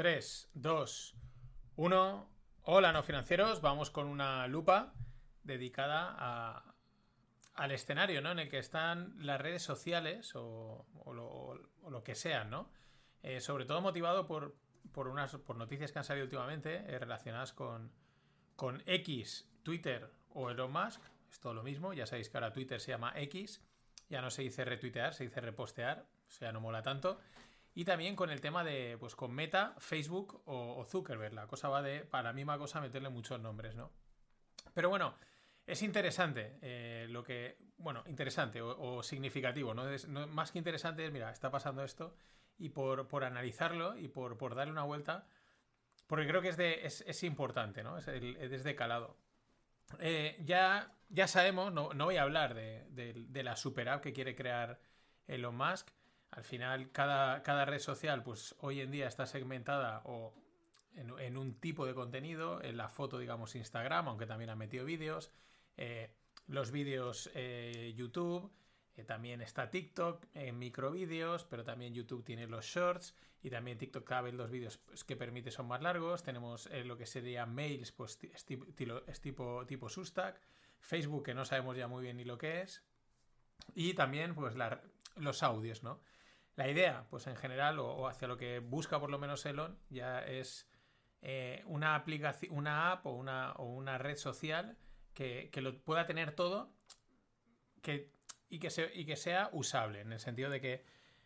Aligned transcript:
3, 0.00 0.48
2, 0.54 1.14
1. 1.76 2.30
Hola, 2.62 2.90
no 2.90 3.02
financieros. 3.02 3.60
Vamos 3.60 3.90
con 3.90 4.06
una 4.06 4.46
lupa 4.46 4.94
dedicada 5.42 6.16
a, 6.18 6.74
al 7.52 7.70
escenario, 7.72 8.22
¿no? 8.22 8.30
En 8.32 8.38
el 8.38 8.48
que 8.48 8.56
están 8.56 9.14
las 9.18 9.38
redes 9.38 9.62
sociales 9.62 10.32
o, 10.36 10.86
lo, 11.04 12.02
que 12.02 12.14
sean, 12.14 12.48
¿no? 12.48 12.72
Eh, 13.22 13.42
sobre 13.42 13.66
todo 13.66 13.82
motivado 13.82 14.26
por, 14.26 14.56
por, 14.90 15.06
unas 15.06 15.36
por 15.36 15.56
noticias 15.56 15.92
que 15.92 15.98
han 15.98 16.04
salido 16.06 16.24
últimamente 16.24 16.76
eh, 16.76 16.98
relacionadas 16.98 17.52
con, 17.52 17.92
con 18.56 18.82
X, 18.86 19.50
Twitter 19.62 20.10
o 20.30 20.48
Elon 20.48 20.72
Musk. 20.72 21.02
Es 21.30 21.40
todo 21.40 21.52
lo 21.52 21.62
mismo. 21.62 21.92
Ya 21.92 22.06
sabéis 22.06 22.30
que 22.30 22.38
ahora 22.38 22.54
Twitter 22.54 22.80
se 22.80 22.92
llama 22.92 23.12
X. 23.16 23.62
Ya 24.08 24.22
no 24.22 24.30
se 24.30 24.40
dice 24.40 24.64
retuitear, 24.64 25.12
se 25.12 25.24
dice 25.24 25.42
repostear. 25.42 26.06
O 26.26 26.30
sea, 26.30 26.52
no 26.52 26.62
mola 26.62 26.80
tanto. 26.80 27.20
Y 27.74 27.84
también 27.84 28.16
con 28.16 28.30
el 28.30 28.40
tema 28.40 28.64
de, 28.64 28.96
pues 28.98 29.14
con 29.14 29.32
Meta, 29.32 29.74
Facebook 29.78 30.42
o, 30.46 30.84
Zuckerberg. 30.84 31.34
La 31.34 31.46
cosa 31.46 31.68
va 31.68 31.82
de, 31.82 32.00
para 32.00 32.24
la 32.24 32.32
misma 32.32 32.58
cosa, 32.58 32.80
meterle 32.80 33.08
muchos 33.10 33.40
nombres, 33.40 33.76
¿no? 33.76 33.92
Pero 34.74 34.88
bueno, 34.88 35.14
es 35.66 35.82
interesante 35.82 36.58
eh, 36.62 37.06
lo 37.08 37.22
que, 37.22 37.58
bueno, 37.78 38.02
interesante 38.06 38.60
o, 38.60 39.02
significativo, 39.02 39.72
¿no? 39.72 39.88
Es, 39.88 40.08
Más 40.08 40.50
que 40.50 40.58
interesante 40.58 41.06
es, 41.06 41.12
mira, 41.12 41.30
está 41.30 41.50
pasando 41.50 41.84
esto 41.84 42.16
y 42.58 42.70
por, 42.70 43.06
por 43.06 43.24
analizarlo 43.24 43.96
y 43.96 44.08
por, 44.08 44.36
por, 44.36 44.54
darle 44.54 44.72
una 44.72 44.82
vuelta, 44.82 45.28
porque 46.06 46.26
creo 46.26 46.42
que 46.42 46.48
es, 46.48 46.56
de, 46.56 46.84
es, 46.84 47.22
importante, 47.22 47.84
¿no? 47.84 47.98
Es, 47.98 48.08
es 48.08 48.64
de 48.64 48.74
calado. 48.74 49.16
Eh, 50.00 50.36
ya, 50.44 50.92
ya 51.08 51.28
sabemos, 51.28 51.72
no, 51.72 51.94
no 51.94 52.06
voy 52.06 52.16
a 52.16 52.22
hablar 52.22 52.54
de, 52.54 52.84
de 52.90 53.42
la 53.42 53.54
super 53.56 53.88
app 53.88 54.02
que 54.02 54.12
quiere 54.12 54.34
crear 54.34 54.80
Elon 55.26 55.56
Musk, 55.56 55.88
al 56.30 56.44
final, 56.44 56.90
cada, 56.92 57.42
cada 57.42 57.64
red 57.64 57.80
social, 57.80 58.22
pues 58.22 58.54
hoy 58.60 58.80
en 58.80 58.90
día 58.90 59.08
está 59.08 59.26
segmentada 59.26 60.02
o 60.04 60.32
en, 60.94 61.36
un 61.36 61.54
tipo 61.54 61.86
de 61.86 61.94
contenido, 61.94 62.62
en 62.62 62.76
la 62.76 62.88
foto, 62.88 63.18
digamos, 63.18 63.54
Instagram, 63.54 64.08
aunque 64.08 64.26
también 64.26 64.50
ha 64.50 64.56
metido 64.56 64.84
vídeos, 64.84 65.30
eh, 65.76 66.12
los 66.46 66.70
vídeos 66.70 67.30
eh, 67.34 67.94
YouTube, 67.96 68.50
eh, 68.96 69.04
también 69.04 69.40
está 69.40 69.70
TikTok 69.70 70.26
en 70.34 70.58
microvídeos, 70.58 71.44
pero 71.44 71.64
también 71.64 71.94
YouTube 71.94 72.24
tiene 72.24 72.46
los 72.46 72.66
shorts 72.66 73.14
y 73.42 73.50
también 73.50 73.78
TikTok 73.78 74.04
cada 74.04 74.22
vez 74.22 74.34
los 74.34 74.50
vídeos 74.50 74.78
pues, 74.78 75.04
que 75.04 75.16
permite 75.16 75.50
son 75.50 75.66
más 75.66 75.80
largos. 75.80 76.22
Tenemos 76.22 76.68
lo 76.84 76.96
que 76.98 77.06
sería 77.06 77.46
mails, 77.46 77.92
pues 77.92 78.18
es 78.22 78.44
tipo, 79.22 79.64
tipo, 79.66 79.88
Substack. 79.88 80.40
Facebook, 80.82 81.24
que 81.24 81.34
no 81.34 81.44
sabemos 81.44 81.76
ya 81.76 81.88
muy 81.88 82.02
bien 82.02 82.16
ni 82.16 82.24
lo 82.24 82.38
que 82.38 82.62
es. 82.62 82.82
Y 83.74 83.92
también, 83.94 84.34
pues, 84.34 84.54
los 85.16 85.42
audios, 85.42 85.82
¿no? 85.82 86.00
La 86.56 86.68
idea, 86.68 87.06
pues 87.10 87.26
en 87.26 87.36
general, 87.36 87.78
o, 87.78 88.06
hacia 88.06 88.28
lo 88.28 88.36
que 88.36 88.58
busca 88.58 89.00
por 89.00 89.10
lo 89.10 89.18
menos 89.18 89.46
Elon, 89.46 89.78
ya 89.88 90.20
es 90.20 90.68
eh, 91.22 91.62
una 91.66 91.94
aplicación, 91.94 92.54
una 92.54 92.92
app 92.92 93.06
o 93.06 93.12
una, 93.12 93.54
una 93.58 93.98
red 93.98 94.16
social 94.16 94.76
que, 95.14 95.50
lo 95.56 95.82
pueda 95.82 96.06
tener 96.06 96.32
todo 96.32 96.72
que, 97.82 98.12
y, 98.48 98.58
que 98.58 98.68
y 98.94 99.04
que 99.04 99.16
sea 99.16 99.50
usable, 99.52 100.00
en 100.00 100.12
el 100.12 100.20
sentido 100.20 100.50
de 100.50 100.60
que 100.60 100.84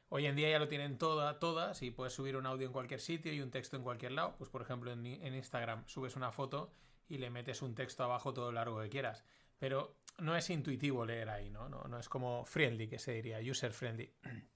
hoy 0.08 0.26
en 0.26 0.36
día 0.36 0.50
ya 0.50 0.58
lo 0.58 0.68
tienen 0.68 0.98
todas, 0.98 1.38
todas 1.38 1.82
y 1.82 1.90
puedes 1.90 2.12
subir 2.12 2.36
un 2.36 2.46
audio 2.46 2.66
en 2.66 2.72
cualquier 2.72 3.00
sitio 3.00 3.32
y 3.32 3.40
un 3.40 3.50
texto 3.50 3.76
en 3.76 3.82
cualquier 3.82 4.12
lado. 4.12 4.36
Pues 4.36 4.50
por 4.50 4.62
ejemplo 4.62 4.92
en, 4.92 5.04
en 5.06 5.34
Instagram 5.34 5.86
subes 5.86 6.16
una 6.16 6.32
foto 6.32 6.72
y 7.08 7.18
le 7.18 7.30
metes 7.30 7.62
un 7.62 7.74
texto 7.74 8.04
abajo 8.04 8.32
todo 8.32 8.46
lo 8.46 8.52
largo 8.52 8.80
que 8.80 8.88
quieras. 8.88 9.24
Pero 9.58 9.96
no 10.18 10.36
es 10.36 10.50
intuitivo 10.50 11.04
leer 11.04 11.28
ahí, 11.28 11.50
¿no? 11.50 11.68
No, 11.68 11.84
no 11.84 11.98
es 11.98 12.08
como 12.08 12.44
friendly, 12.44 12.88
que 12.88 12.98
se 12.98 13.12
diría, 13.12 13.38
user 13.38 13.72
friendly. 13.72 14.12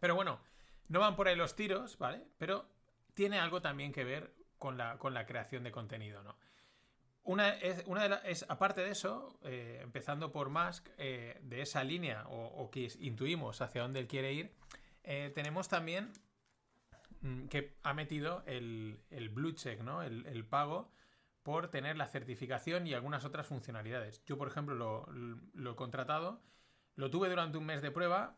Pero 0.00 0.14
bueno, 0.14 0.40
no 0.88 1.00
van 1.00 1.16
por 1.16 1.28
ahí 1.28 1.36
los 1.36 1.56
tiros, 1.56 1.98
¿vale? 1.98 2.22
Pero 2.38 2.68
tiene 3.14 3.38
algo 3.38 3.60
también 3.60 3.92
que 3.92 4.04
ver 4.04 4.34
con 4.58 4.76
la, 4.76 4.98
con 4.98 5.14
la 5.14 5.26
creación 5.26 5.64
de 5.64 5.72
contenido, 5.72 6.22
¿no? 6.22 6.36
Una 7.26 7.50
es, 7.54 7.82
una 7.86 8.08
de 8.08 8.30
es 8.30 8.46
aparte 8.48 8.82
de 8.82 8.90
eso, 8.90 9.40
eh, 9.42 9.80
empezando 9.82 10.30
por 10.30 10.48
Musk, 10.48 10.88
eh, 10.96 11.40
de 11.42 11.60
esa 11.60 11.82
línea 11.82 12.24
o, 12.28 12.70
que 12.70 12.88
intuimos 13.00 13.60
hacia 13.60 13.82
dónde 13.82 13.98
él 13.98 14.06
quiere 14.06 14.32
ir, 14.32 14.52
eh, 15.02 15.32
tenemos 15.34 15.68
también 15.68 16.12
mm, 17.22 17.46
que 17.46 17.78
ha 17.82 17.94
metido 17.94 18.44
el, 18.46 19.00
el 19.10 19.28
blue 19.28 19.52
check, 19.52 19.80
¿no? 19.80 20.02
El, 20.02 20.24
el, 20.26 20.44
pago 20.44 20.92
por 21.42 21.68
tener 21.68 21.96
la 21.96 22.06
certificación 22.06 22.86
y 22.86 22.94
algunas 22.94 23.24
otras 23.24 23.48
funcionalidades. 23.48 24.24
Yo, 24.24 24.38
por 24.38 24.46
ejemplo, 24.46 24.76
lo, 24.76 25.06
lo 25.52 25.72
he 25.72 25.76
contratado, 25.76 26.40
lo 26.94 27.10
tuve 27.10 27.28
durante 27.28 27.58
un 27.58 27.66
mes 27.66 27.82
de 27.82 27.90
prueba 27.90 28.36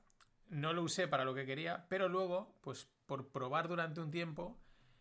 no 0.50 0.72
lo 0.72 0.82
usé 0.82 1.08
para 1.08 1.24
lo 1.24 1.34
que 1.34 1.46
quería, 1.46 1.86
pero 1.88 2.08
luego, 2.08 2.58
pues 2.60 2.88
por 3.06 3.28
probar 3.28 3.68
durante 3.68 4.00
un 4.00 4.10
tiempo, 4.10 4.58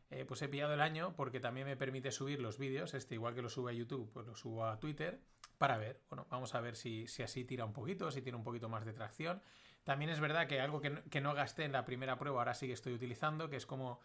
eh, 0.09 0.25
pues 0.25 0.41
he 0.41 0.47
pillado 0.47 0.73
el 0.73 0.81
año 0.81 1.13
porque 1.15 1.39
también 1.39 1.67
me 1.67 1.75
permite 1.75 2.11
subir 2.11 2.39
los 2.39 2.57
vídeos, 2.57 2.93
este 2.93 3.15
igual 3.15 3.35
que 3.35 3.41
lo 3.41 3.49
subo 3.49 3.67
a 3.67 3.73
YouTube, 3.73 4.09
pues 4.13 4.25
lo 4.25 4.35
subo 4.35 4.65
a 4.65 4.79
Twitter 4.79 5.19
para 5.57 5.77
ver, 5.77 6.01
bueno, 6.09 6.27
vamos 6.29 6.55
a 6.55 6.61
ver 6.61 6.75
si, 6.75 7.07
si 7.07 7.23
así 7.23 7.43
tira 7.43 7.65
un 7.65 7.73
poquito, 7.73 8.09
si 8.11 8.21
tiene 8.21 8.37
un 8.37 8.43
poquito 8.43 8.69
más 8.69 8.85
de 8.85 8.93
tracción. 8.93 9.41
También 9.83 10.11
es 10.11 10.19
verdad 10.19 10.47
que 10.47 10.61
algo 10.61 10.81
que 10.81 10.89
no, 10.89 11.03
que 11.09 11.21
no 11.21 11.33
gasté 11.33 11.63
en 11.63 11.71
la 11.71 11.85
primera 11.85 12.17
prueba 12.17 12.39
ahora 12.39 12.53
sí 12.53 12.67
que 12.67 12.73
estoy 12.73 12.93
utilizando, 12.93 13.49
que 13.49 13.55
es 13.55 13.65
como 13.65 13.99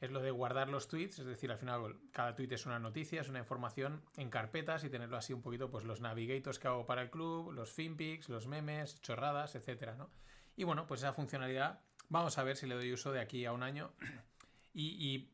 es 0.00 0.10
lo 0.10 0.20
de 0.20 0.30
guardar 0.30 0.68
los 0.68 0.88
tweets, 0.88 1.20
es 1.20 1.26
decir, 1.26 1.50
al 1.50 1.58
final 1.58 1.96
cada 2.12 2.34
tweet 2.34 2.48
es 2.52 2.66
una 2.66 2.78
noticia, 2.78 3.20
es 3.20 3.28
una 3.28 3.38
información 3.38 4.02
en 4.16 4.28
carpetas 4.28 4.84
y 4.84 4.90
tenerlo 4.90 5.16
así 5.16 5.32
un 5.32 5.40
poquito, 5.40 5.70
pues 5.70 5.84
los 5.84 6.00
navigators 6.00 6.58
que 6.58 6.68
hago 6.68 6.84
para 6.84 7.02
el 7.02 7.10
club, 7.10 7.52
los 7.52 7.72
finpics, 7.72 8.28
los 8.28 8.46
memes, 8.46 9.00
chorradas, 9.00 9.54
etcétera, 9.54 9.94
¿no? 9.94 10.10
Y 10.56 10.64
bueno, 10.64 10.86
pues 10.86 11.00
esa 11.00 11.12
funcionalidad 11.12 11.80
vamos 12.08 12.38
a 12.38 12.44
ver 12.44 12.56
si 12.56 12.66
le 12.66 12.74
doy 12.74 12.92
uso 12.92 13.12
de 13.12 13.20
aquí 13.20 13.44
a 13.44 13.52
un 13.52 13.62
año. 13.62 13.92
Y, 14.72 15.30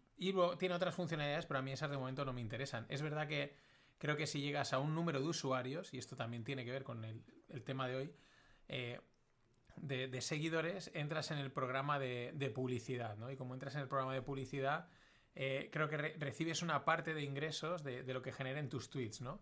tiene 0.58 0.74
otras 0.74 0.94
funcionalidades, 0.94 1.46
pero 1.46 1.60
a 1.60 1.62
mí 1.62 1.72
esas 1.72 1.90
de 1.90 1.96
momento 1.96 2.26
no 2.26 2.34
me 2.34 2.42
interesan. 2.42 2.84
Es 2.90 3.00
verdad 3.00 3.26
que 3.26 3.56
creo 3.96 4.16
que 4.16 4.26
si 4.26 4.42
llegas 4.42 4.74
a 4.74 4.78
un 4.78 4.94
número 4.94 5.18
de 5.18 5.26
usuarios, 5.26 5.94
y 5.94 5.98
esto 5.98 6.14
también 6.14 6.44
tiene 6.44 6.62
que 6.62 6.70
ver 6.70 6.84
con 6.84 7.06
el, 7.06 7.22
tema 7.64 7.88
de 7.88 7.96
hoy, 7.96 8.14
eh, 8.68 9.00
de, 9.76 10.20
seguidores, 10.20 10.90
entras 10.92 11.30
en 11.30 11.38
el 11.38 11.50
programa 11.50 11.98
de, 11.98 12.52
publicidad, 12.54 13.16
¿no? 13.16 13.30
Y 13.30 13.36
como 13.36 13.54
entras 13.54 13.76
en 13.76 13.80
el 13.80 13.88
programa 13.88 14.12
de 14.12 14.20
publicidad, 14.20 14.90
eh, 15.34 15.70
creo 15.72 15.88
que 15.88 15.96
recibes 15.96 16.60
una 16.60 16.84
parte 16.84 17.14
de 17.14 17.22
ingresos 17.22 17.82
de, 17.82 18.04
lo 18.12 18.20
que 18.20 18.32
generen 18.32 18.68
tus 18.68 18.90
tweets, 18.90 19.22
¿no? 19.22 19.40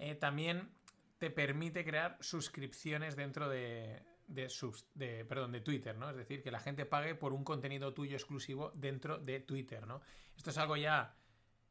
Eh, 0.00 0.16
también 0.16 0.72
te 1.18 1.30
permite 1.30 1.84
crear 1.84 2.18
suscripciones 2.20 3.14
dentro 3.14 3.48
de, 3.48 4.02
de, 4.26 4.48
de, 4.94 5.24
perdón, 5.24 5.52
de 5.52 5.60
Twitter, 5.60 5.96
¿no? 5.96 6.10
Es 6.10 6.16
decir, 6.16 6.42
que 6.42 6.50
la 6.50 6.60
gente 6.60 6.86
pague 6.86 7.14
por 7.14 7.32
un 7.32 7.44
contenido 7.44 7.94
tuyo 7.94 8.16
exclusivo 8.16 8.72
dentro 8.74 9.18
de 9.18 9.40
Twitter, 9.40 9.86
¿no? 9.86 10.00
Esto 10.36 10.50
es 10.50 10.58
algo 10.58 10.76
ya 10.76 11.14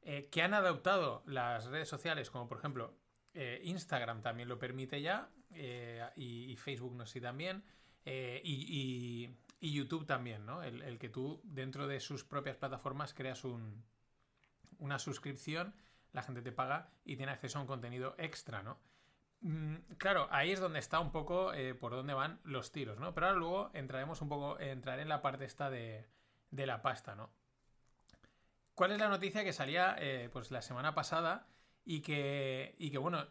eh, 0.02 0.30
que 0.32 0.42
han 0.42 0.54
adoptado 0.54 1.24
las 1.26 1.66
redes 1.66 1.90
sociales, 1.90 2.30
como 2.30 2.48
por 2.48 2.60
ejemplo 2.60 2.98
eh, 3.34 3.62
Instagram 3.64 4.22
también 4.22 4.48
lo 4.48 4.60
permite 4.60 5.02
ya, 5.02 5.30
eh, 5.52 6.08
y, 6.16 6.56
Facebook 6.58 6.96
no 6.96 7.06
sé 7.06 7.14
si 7.14 7.22
también, 7.22 7.64
y, 8.06 9.30
YouTube 9.62 10.06
también, 10.06 10.46
¿no? 10.46 10.62
El, 10.62 10.84
el, 10.84 11.00
que 11.00 11.10
tú 11.10 11.42
dentro 11.44 11.88
de 11.88 12.00
sus 12.00 12.24
propias 12.24 12.56
plataformas 12.56 13.16
creas 13.16 13.44
un, 13.44 13.84
una 14.78 15.00
suscripción, 15.00 15.74
la 16.14 16.22
gente 16.22 16.42
te 16.42 16.52
paga 16.52 16.92
y 17.04 17.16
tiene 17.18 17.32
acceso 17.32 17.58
a 17.58 17.62
un 17.62 17.68
contenido 17.68 18.16
extra, 18.20 18.62
¿no? 18.62 18.80
Mm, 19.46 19.76
claro, 20.00 20.28
ahí 20.32 20.52
es 20.52 20.60
donde 20.60 20.80
está 20.80 21.00
un 21.00 21.12
poco 21.12 21.54
eh, 21.54 21.76
por 21.76 21.92
dónde 21.92 22.16
van 22.16 22.40
los 22.46 22.72
tiros, 22.72 23.00
¿no? 23.00 23.14
Pero 23.14 23.28
ahora 23.28 23.38
luego 23.38 23.70
entraremos 23.76 24.20
un 24.24 24.28
poco, 24.28 24.60
entraré 24.60 25.04
en 25.04 25.08
la 25.08 25.22
parte 25.22 25.46
esta 25.46 25.70
de, 25.70 26.08
de 26.50 26.66
la 26.66 26.82
pasta, 26.82 27.14
¿no? 27.14 27.30
¿Cuál 28.74 28.94
es 28.94 29.00
la 29.00 29.08
noticia 29.08 29.44
que 29.44 29.54
salía 29.54 29.96
eh, 30.00 30.30
pues 30.34 30.50
la 30.50 30.64
semana 30.64 30.96
pasada 30.96 31.46
y 31.84 32.02
que, 32.02 32.74
y 32.80 32.90
que 32.90 32.98
bueno, 32.98 33.24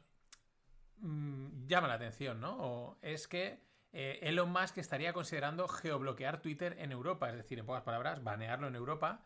mm, 0.99 1.67
llama 1.67 1.89
la 1.89 1.95
atención, 1.95 2.41
¿no? 2.41 2.59
O 2.61 2.99
es 3.03 3.27
que 3.27 3.59
eh, 3.93 4.21
Elon 4.23 4.53
Musk 4.53 4.79
estaría 4.79 5.13
considerando 5.13 5.67
geobloquear 5.67 6.41
Twitter 6.41 6.77
en 6.79 6.93
Europa, 6.93 7.29
es 7.29 7.35
decir, 7.35 7.59
en 7.59 7.67
pocas 7.67 7.83
palabras, 7.83 8.23
banearlo 8.23 8.69
en 8.69 8.77
Europa, 8.77 9.21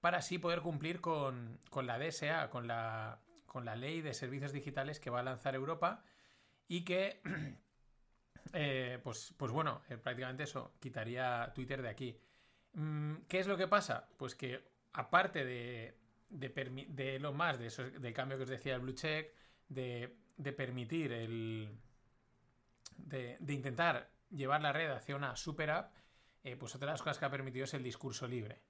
para 0.00 0.18
así 0.18 0.38
poder 0.38 0.60
cumplir 0.62 1.00
con, 1.00 1.60
con 1.70 1.86
la 1.86 2.00
DSA, 2.00 2.50
con 2.50 2.66
la, 2.66 3.20
con 3.46 3.64
la 3.64 3.76
ley 3.76 4.00
de 4.00 4.12
servicios 4.12 4.52
digitales 4.52 4.98
que 4.98 5.08
va 5.08 5.20
a 5.20 5.22
lanzar 5.22 5.54
Europa 5.54 6.02
y 6.68 6.84
que, 6.84 7.20
eh, 8.52 8.98
pues, 9.02 9.34
pues 9.36 9.52
bueno, 9.52 9.82
eh, 9.88 9.96
prácticamente 9.96 10.44
eso, 10.44 10.74
quitaría 10.80 11.52
Twitter 11.54 11.82
de 11.82 11.88
aquí. 11.88 12.18
Mm, 12.74 13.14
¿Qué 13.28 13.40
es 13.40 13.46
lo 13.46 13.56
que 13.56 13.68
pasa? 13.68 14.08
Pues 14.16 14.34
que 14.34 14.62
aparte 14.92 15.44
de, 15.44 15.98
de, 16.28 17.18
lo 17.18 17.32
más, 17.32 17.58
de 17.58 17.66
eso, 17.66 17.84
del 17.90 18.14
cambio 18.14 18.36
que 18.36 18.44
os 18.44 18.48
decía 18.48 18.74
el 18.74 18.80
blue 18.80 18.94
check, 18.94 19.32
de, 19.68 20.16
de 20.36 20.52
permitir 20.52 21.12
el... 21.12 21.78
De, 22.96 23.36
intentar 23.48 24.10
llevar 24.30 24.62
la 24.62 24.72
red 24.72 24.90
hacia 24.90 25.16
una 25.16 25.36
super 25.36 25.70
app, 25.70 25.94
eh, 26.44 26.56
pues 26.56 26.74
otra 26.74 26.86
de 26.86 26.92
las 26.92 27.02
cosas 27.02 27.18
que 27.18 27.24
ha 27.24 27.30
permitido 27.30 27.64
es 27.64 27.74
el 27.74 27.82
discurso 27.82 28.26
libre. 28.26 28.62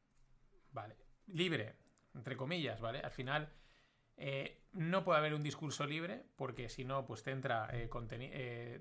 Vale. 0.73 0.97
Libre, 1.29 1.77
entre 2.15 2.37
comillas, 2.37 2.81
¿vale? 2.81 3.01
Al 3.01 3.11
final 3.11 3.53
eh, 4.17 4.63
no 4.73 5.05
puede 5.05 5.19
haber 5.19 5.35
un 5.35 5.43
discurso 5.43 5.87
libre 5.87 6.25
porque 6.37 6.69
si 6.69 6.85
no, 6.85 7.05
pues 7.05 7.23
te 7.23 7.31
entra 7.31 7.69
eh, 7.73 7.89
eh 7.93 8.81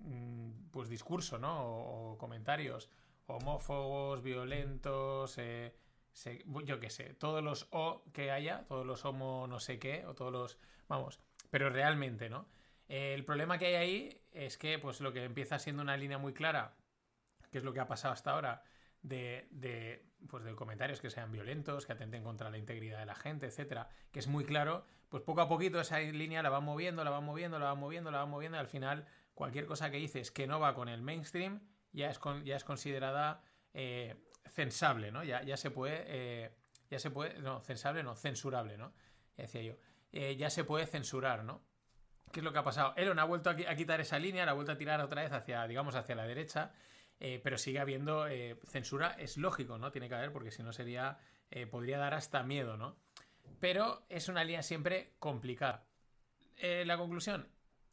mm, 0.00 0.70
pues 0.70 0.88
discurso, 0.88 1.38
¿no? 1.38 2.12
O, 2.12 2.18
comentarios 2.18 2.90
homófobos, 3.26 4.22
violentos, 4.22 5.36
yo 5.36 6.80
qué 6.80 6.90
sé, 6.90 7.14
todos 7.14 7.42
los 7.42 7.68
O 7.70 8.04
que 8.12 8.30
haya, 8.30 8.64
todos 8.66 8.84
los 8.84 9.04
homo 9.04 9.46
no 9.46 9.58
sé 9.60 9.78
qué, 9.78 10.04
o 10.06 10.14
todos 10.14 10.32
los, 10.32 10.58
vamos, 10.88 11.20
pero 11.50 11.70
realmente, 11.70 12.28
¿no? 12.28 12.48
el 12.88 13.24
problema 13.24 13.56
que 13.56 13.66
hay 13.66 13.74
ahí 13.74 14.22
es 14.32 14.58
que, 14.58 14.78
pues 14.78 15.00
lo 15.00 15.14
que 15.14 15.24
empieza 15.24 15.58
siendo 15.58 15.82
una 15.82 15.96
línea 15.96 16.18
muy 16.18 16.34
clara, 16.34 16.76
que 17.50 17.58
es 17.58 17.64
lo 17.64 17.72
que 17.72 17.80
ha 17.80 17.86
pasado 17.86 18.12
hasta 18.12 18.32
ahora, 18.32 18.64
de, 19.02 20.04
pues 20.28 20.44
de 20.44 20.54
comentarios 20.54 21.00
que 21.00 21.10
sean 21.10 21.32
violentos, 21.32 21.86
que 21.86 21.92
atenten 21.92 22.22
contra 22.22 22.50
la 22.50 22.58
integridad 22.58 22.98
de 22.98 23.06
la 23.06 23.14
gente, 23.14 23.46
etcétera, 23.46 23.88
que 24.10 24.18
es 24.18 24.26
muy 24.26 24.44
claro, 24.44 24.84
pues 25.08 25.22
poco 25.22 25.40
a 25.40 25.48
poquito 25.48 25.80
esa 25.80 25.98
línea 26.00 26.42
la 26.42 26.50
van 26.50 26.64
moviendo, 26.64 27.04
la 27.04 27.10
van 27.10 27.24
moviendo, 27.24 27.58
la 27.58 27.66
van 27.66 27.78
moviendo, 27.78 28.10
la 28.10 28.18
van 28.18 28.30
moviendo, 28.30 28.56
y 28.56 28.60
al 28.60 28.68
final 28.68 29.06
cualquier 29.34 29.66
cosa 29.66 29.90
que 29.90 29.98
dices 29.98 30.30
que 30.30 30.46
no 30.46 30.60
va 30.60 30.74
con 30.74 30.88
el 30.88 31.02
mainstream 31.02 31.60
ya 31.92 32.10
es, 32.10 32.20
ya 32.44 32.56
es 32.56 32.64
considerada 32.64 33.42
eh, 33.74 34.16
censable, 34.50 35.12
¿no? 35.12 35.24
Ya, 35.24 35.42
ya 35.42 35.56
se 35.56 35.70
puede, 35.70 36.04
eh, 36.06 36.50
ya 36.90 36.98
se 36.98 37.10
puede, 37.10 37.38
no, 37.40 37.60
censable, 37.60 38.02
no, 38.02 38.14
censurable, 38.16 38.76
¿no? 38.76 38.92
Ya 39.36 39.44
decía 39.44 39.62
yo, 39.62 39.74
eh, 40.12 40.36
ya 40.36 40.50
se 40.50 40.64
puede 40.64 40.86
censurar, 40.86 41.44
¿no? 41.44 41.62
¿Qué 42.32 42.40
es 42.40 42.44
lo 42.44 42.52
que 42.52 42.58
ha 42.58 42.64
pasado? 42.64 42.94
Elon 42.96 43.18
ha 43.18 43.24
vuelto 43.24 43.50
a, 43.50 43.56
quitar 43.56 44.00
esa 44.00 44.18
línea, 44.18 44.44
la 44.46 44.52
ha 44.52 44.54
vuelto 44.54 44.72
a 44.72 44.78
tirar 44.78 45.00
otra 45.00 45.22
vez 45.22 45.32
hacia, 45.32 45.66
digamos, 45.66 45.94
hacia 45.94 46.14
la 46.14 46.26
derecha, 46.26 46.72
pero 47.42 47.56
sigue 47.56 47.78
habiendo 47.78 48.26
censura, 48.64 49.14
es 49.18 49.36
lógico, 49.36 49.78
¿no? 49.78 49.92
Tiene 49.92 50.08
que 50.08 50.16
haber, 50.16 50.32
porque 50.32 50.50
si 50.50 50.62
no 50.62 50.72
sería, 50.72 51.18
podría 51.70 51.98
dar 51.98 52.14
hasta 52.14 52.42
miedo, 52.42 52.76
¿no? 52.76 52.96
Pero 53.60 54.04
es 54.08 54.28
una 54.28 54.42
línea 54.42 54.62
siempre 54.62 55.12
complicada. 55.20 55.86
la 56.60 56.96
conclusión 56.96 57.46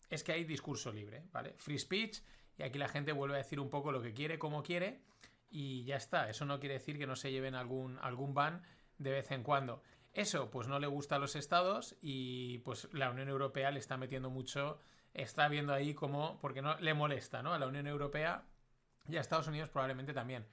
es 0.10 0.24
que 0.24 0.32
hay 0.32 0.46
discurso 0.46 0.92
libre, 0.92 1.24
¿vale? 1.32 1.54
Free 1.58 1.78
speech, 1.78 2.22
y 2.58 2.64
aquí 2.64 2.80
la 2.80 2.88
gente 2.88 3.12
vuelve 3.12 3.36
a 3.36 3.38
decir 3.38 3.60
un 3.60 3.70
poco 3.70 3.92
lo 3.92 4.02
que 4.02 4.14
quiere, 4.14 4.40
como 4.40 4.64
quiere, 4.64 5.02
y 5.50 5.84
ya 5.84 5.96
está. 5.96 6.30
Eso 6.30 6.46
no 6.46 6.60
quiere 6.60 6.76
decir 6.76 6.98
que 6.98 7.08
no 7.08 7.16
se 7.16 7.32
lleven 7.32 7.56
algún, 7.56 7.98
algún 8.00 8.34
ban 8.34 8.64
de 8.98 9.12
vez 9.12 9.32
en 9.32 9.44
cuando. 9.44 9.82
Eso 10.14 10.50
pues 10.50 10.68
no 10.68 10.80
le 10.80 10.88
gusta 10.88 11.16
a 11.16 11.20
los 11.20 11.36
estados 11.36 11.96
y 12.02 12.60
pues 12.60 12.90
la 12.94 13.10
Unión 13.12 13.30
Europea 13.30 13.72
le 13.72 13.80
está 13.80 13.98
metiendo 13.98 14.30
mucho, 14.30 14.80
está 15.14 15.48
viendo 15.48 15.74
ahí 15.74 15.94
como, 15.94 16.40
porque 16.40 16.62
no 16.62 16.80
le 16.80 16.94
molesta, 16.94 17.42
¿no? 17.42 17.54
A 17.54 17.60
la 17.60 17.68
Unión 17.68 17.88
Europea 17.88 18.44
y 19.10 19.18
a 19.18 19.22
Estados 19.22 19.48
Unidos 19.48 19.70
probablemente 19.70 20.14
también. 20.14 20.46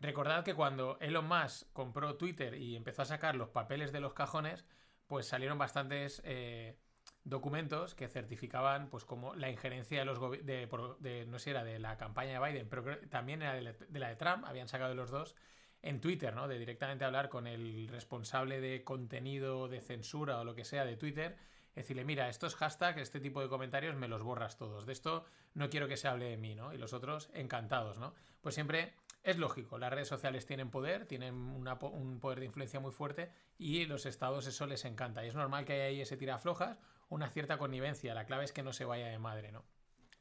Recordad 0.00 0.44
que 0.44 0.54
cuando 0.54 0.98
Elon 1.00 1.28
Musk 1.28 1.72
compró 1.72 2.16
Twitter 2.16 2.54
y 2.54 2.74
empezó 2.74 3.02
a 3.02 3.06
sacar 3.06 3.34
los 3.34 3.50
papeles 3.50 3.92
de 3.92 4.00
los 4.00 4.14
cajones, 4.14 4.64
pues 5.06 5.26
salieron 5.26 5.58
bastantes 5.58 6.22
eh, 6.24 6.78
documentos 7.24 7.94
que 7.94 8.08
certificaban 8.08 8.88
pues 8.88 9.04
como 9.04 9.34
la 9.34 9.50
injerencia 9.50 9.98
de 9.98 10.04
los 10.04 10.18
de, 10.20 11.26
no 11.28 11.38
sé 11.38 11.50
era 11.50 11.64
de 11.64 11.78
la 11.78 11.96
campaña 11.96 12.40
de 12.40 12.46
Biden 12.46 12.68
pero 12.68 12.98
también 13.08 13.42
era 13.42 13.54
de 13.54 13.62
la, 13.62 13.72
de 14.08 14.16
Trump 14.16 14.44
habían 14.46 14.68
sacado 14.68 14.94
los 14.94 15.10
dos 15.10 15.34
en 15.82 16.00
Twitter 16.00 16.34
no 16.34 16.48
de 16.48 16.58
directamente 16.58 17.04
hablar 17.04 17.28
con 17.28 17.46
el 17.46 17.88
responsable 17.88 18.60
de 18.60 18.84
contenido 18.84 19.68
de 19.68 19.80
censura 19.80 20.38
o 20.38 20.44
lo 20.44 20.54
que 20.54 20.64
sea 20.64 20.84
de 20.84 20.96
Twitter 20.96 21.36
decirle 21.74 22.04
mira 22.04 22.28
estos 22.28 22.56
hashtags 22.56 23.00
este 23.00 23.20
tipo 23.20 23.40
de 23.40 23.48
comentarios 23.48 23.96
me 23.96 24.08
los 24.08 24.22
borras 24.22 24.56
todos 24.56 24.86
de 24.86 24.92
esto 24.92 25.24
no 25.54 25.70
quiero 25.70 25.88
que 25.88 25.96
se 25.96 26.08
hable 26.08 26.26
de 26.26 26.36
mí 26.36 26.54
no 26.54 26.72
y 26.72 26.78
los 26.78 26.92
otros 26.92 27.30
encantados 27.34 27.98
no 27.98 28.14
pues 28.40 28.54
siempre 28.54 28.94
es 29.22 29.36
lógico, 29.36 29.78
las 29.78 29.92
redes 29.92 30.08
sociales 30.08 30.46
tienen 30.46 30.70
poder, 30.70 31.06
tienen 31.06 31.34
un 31.34 32.20
poder 32.20 32.40
de 32.40 32.46
influencia 32.46 32.80
muy 32.80 32.90
fuerte 32.90 33.30
y 33.58 33.84
los 33.84 34.06
estados 34.06 34.46
eso 34.46 34.66
les 34.66 34.84
encanta. 34.86 35.24
Y 35.24 35.28
es 35.28 35.34
normal 35.34 35.66
que 35.66 35.74
haya 35.74 35.84
ahí 35.84 36.00
ese 36.00 36.16
tiraflojas 36.16 36.78
una 37.10 37.28
cierta 37.28 37.58
connivencia. 37.58 38.14
La 38.14 38.24
clave 38.24 38.44
es 38.44 38.52
que 38.52 38.62
no 38.62 38.72
se 38.72 38.86
vaya 38.86 39.08
de 39.08 39.18
madre, 39.18 39.52
¿no? 39.52 39.64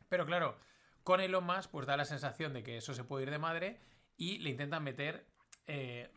Pero 0.09 0.25
claro, 0.25 0.57
con 1.03 1.21
Elon 1.21 1.45
Musk, 1.45 1.71
pues 1.71 1.87
da 1.87 1.95
la 1.95 2.03
sensación 2.03 2.51
de 2.51 2.63
que 2.63 2.77
eso 2.77 2.93
se 2.93 3.05
puede 3.05 3.23
ir 3.23 3.31
de 3.31 3.39
madre 3.39 3.79
y 4.17 4.39
le 4.39 4.49
intentan 4.49 4.83
meter 4.83 5.25
eh, 5.67 6.11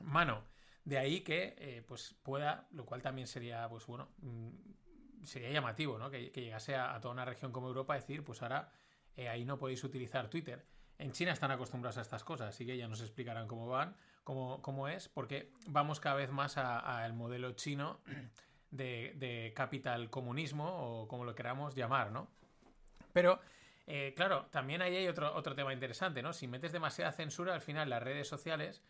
mano. 0.00 0.44
De 0.84 0.98
ahí 0.98 1.20
que 1.20 1.54
eh, 1.58 1.82
pues 1.86 2.16
pueda, 2.22 2.66
lo 2.72 2.84
cual 2.84 3.02
también 3.02 3.28
sería, 3.28 3.68
pues 3.68 3.86
bueno, 3.86 4.08
mm, 4.18 5.24
sería 5.24 5.50
llamativo, 5.50 5.98
¿no? 5.98 6.10
Que, 6.10 6.30
llegase 6.30 6.74
a, 6.74 6.98
toda 7.00 7.14
una 7.14 7.24
región 7.24 7.52
como 7.52 7.68
Europa 7.68 7.94
a 7.94 7.96
decir, 7.96 8.24
pues 8.24 8.42
ahora 8.42 8.70
eh, 9.16 9.28
ahí 9.28 9.44
no 9.44 9.58
podéis 9.58 9.84
utilizar 9.84 10.28
Twitter. 10.28 10.66
En 10.98 11.12
China 11.12 11.32
están 11.32 11.50
acostumbrados 11.50 11.98
a 11.98 12.02
estas 12.02 12.24
cosas, 12.24 12.48
así 12.48 12.66
que 12.66 12.76
ya 12.76 12.88
nos 12.88 13.00
explicarán 13.00 13.46
cómo 13.46 13.68
van, 13.68 13.96
cómo, 14.24 14.60
cómo 14.62 14.88
es, 14.88 15.08
porque 15.08 15.52
vamos 15.66 16.00
cada 16.00 16.16
vez 16.16 16.30
más 16.30 16.56
al 16.58 17.12
modelo 17.12 17.52
chino 17.52 18.00
de, 18.70 19.52
capital 19.54 20.10
comunismo 20.10 20.66
o 20.66 21.08
como 21.08 21.24
lo 21.24 21.34
queramos 21.34 21.74
llamar, 21.74 22.10
¿no? 22.10 22.28
Pero, 23.12 23.40
eh, 23.86 24.14
claro, 24.16 24.46
también 24.50 24.82
ahí 24.82 24.96
hay 24.96 25.08
otro, 25.08 25.34
otro 25.34 25.54
tema 25.54 25.72
interesante, 25.72 26.22
¿no? 26.22 26.32
Si 26.32 26.48
metes 26.48 26.72
demasiada 26.72 27.12
censura, 27.12 27.54
al 27.54 27.60
final 27.60 27.90
las 27.90 28.02
redes 28.02 28.26
sociales 28.26 28.82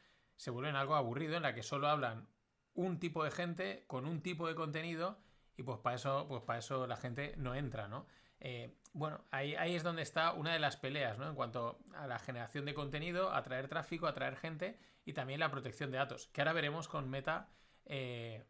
se 0.43 0.50
vuelven 0.50 0.75
algo 0.75 0.97
aburrido 0.97 1.37
en 1.37 1.44
la 1.44 1.55
que 1.55 1.62
solo 1.62 1.87
hablan 1.87 2.27
un 2.75 2.99
tipo 2.99 3.23
de 3.23 3.31
gente 3.31 3.85
con 3.87 4.06
un 4.06 4.23
tipo 4.23 4.49
de 4.49 4.56
contenido 4.56 5.21
y 5.56 5.62
pues 5.62 5.79
para 5.79 5.94
eso, 5.94 6.27
pues 6.27 6.43
para 6.43 6.59
eso 6.59 6.89
la 6.89 6.97
gente 6.97 7.35
no 7.37 7.55
entra, 7.55 7.87
¿no? 7.87 8.09
Eh, 8.41 8.77
bueno, 8.93 9.25
ahí, 9.31 9.55
ahí, 9.55 9.77
es 9.77 9.85
donde 9.85 10.03
está 10.03 10.33
una 10.33 10.53
de 10.53 10.59
las 10.59 10.77
peleas, 10.77 11.17
¿no? 11.17 11.29
En 11.29 11.37
cuanto 11.37 11.79
a 11.94 12.09
la 12.09 12.19
generación 12.19 12.65
de 12.65 12.75
contenido, 12.75 13.33
atraer 13.33 13.69
tráfico, 13.69 14.09
atraer 14.09 14.35
gente 14.35 14.81
y 15.05 15.12
también 15.12 15.39
la 15.39 15.49
protección 15.49 15.93
de 15.93 15.99
datos, 15.99 16.27
que 16.27 16.41
ahora 16.41 16.55
veremos 16.55 16.88
con 16.88 17.09
Meta, 17.09 17.49
eh, 17.85 18.45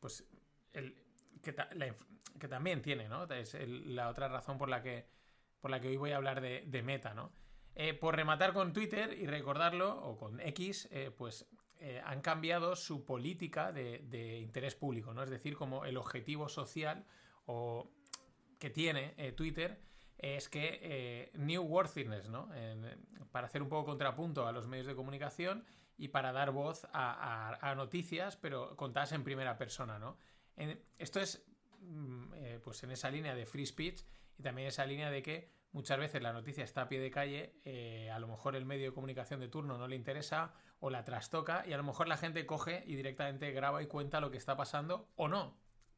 pues 0.00 0.28
que, 1.40 1.52
también 2.48 2.82
tiene, 2.82 3.08
¿no? 3.08 3.26
Es 3.30 3.56
la 3.68 4.08
otra 4.08 4.26
razón 4.26 4.58
por 4.58 4.68
la 4.68 4.82
que, 4.82 5.06
por 5.60 5.70
la 5.70 5.78
que 5.78 5.86
hoy 5.86 5.98
voy 5.98 6.10
a 6.10 6.16
hablar 6.16 6.40
de, 6.40 6.82
Meta, 6.82 7.14
¿no? 7.14 7.30
Eh, 7.78 7.92
por 7.92 8.16
rematar 8.16 8.54
con 8.54 8.72
Twitter 8.72 9.12
y 9.12 9.26
recordarlo, 9.26 10.02
o 10.02 10.16
con 10.16 10.40
X, 10.40 10.88
eh, 10.90 11.10
pues 11.14 11.46
eh, 11.78 12.00
han 12.02 12.22
cambiado 12.22 12.74
su 12.74 13.04
política 13.04 13.70
de, 13.70 14.40
interés 14.40 14.74
público, 14.74 15.12
¿no? 15.12 15.22
Es 15.22 15.28
decir, 15.28 15.56
como 15.56 15.84
el 15.84 15.98
objetivo 15.98 16.48
social 16.48 17.04
o 17.44 17.90
que 18.58 18.70
tiene 18.70 19.10
Twitter 19.32 19.78
es 20.16 20.48
que 20.48 21.30
New 21.34 21.62
Worthiness, 21.62 22.30
¿no? 22.30 22.48
para 23.30 23.46
hacer 23.46 23.60
un 23.60 23.68
poco 23.68 23.84
contrapunto 23.84 24.46
a 24.46 24.52
los 24.52 24.66
medios 24.66 24.86
de 24.86 24.96
comunicación 24.96 25.66
y 25.98 26.08
para 26.08 26.32
dar 26.32 26.52
voz 26.52 26.88
a, 26.94 27.74
noticias, 27.76 28.36
pero 28.38 28.74
contadas 28.76 29.12
en 29.12 29.22
primera 29.22 29.58
persona, 29.58 29.98
¿no? 29.98 30.16
esto 30.98 31.20
es 31.20 31.46
mm, 31.80 32.32
pues 32.64 32.82
en 32.82 32.92
esa 32.92 33.10
línea 33.10 33.34
de 33.34 33.44
free 33.44 33.66
speech 33.66 34.00
y 34.38 34.42
también 34.42 34.68
esa 34.68 34.86
línea 34.86 35.10
de 35.10 35.22
que 35.22 35.55
muchas 35.72 35.98
veces 35.98 36.22
la 36.22 36.32
noticia 36.32 36.64
está 36.64 36.82
a 36.82 36.88
pie 36.88 37.00
de 37.00 37.10
calle, 37.10 37.54
eh, 37.64 38.10
a 38.10 38.18
lo 38.18 38.28
mejor 38.28 38.56
el 38.56 38.64
medio 38.64 38.86
de 38.86 38.94
comunicación 38.94 39.40
de 39.40 39.48
turno 39.48 39.78
no 39.78 39.88
le 39.88 39.96
interesa 39.96 40.54
o 40.80 40.90
la 40.90 41.04
trastoca 41.04 41.64
y 41.66 41.72
a 41.72 41.76
lo 41.76 41.82
mejor 41.82 42.08
la 42.08 42.16
gente 42.16 42.46
coge 42.46 42.82
y 42.86 42.96
directamente 42.96 43.50
graba 43.52 43.82
y 43.82 43.86
cuenta 43.86 44.20
lo 44.20 44.30
que 44.30 44.38
está 44.38 44.56
pasando 44.56 45.08
o 45.16 45.28
no. 45.28 45.56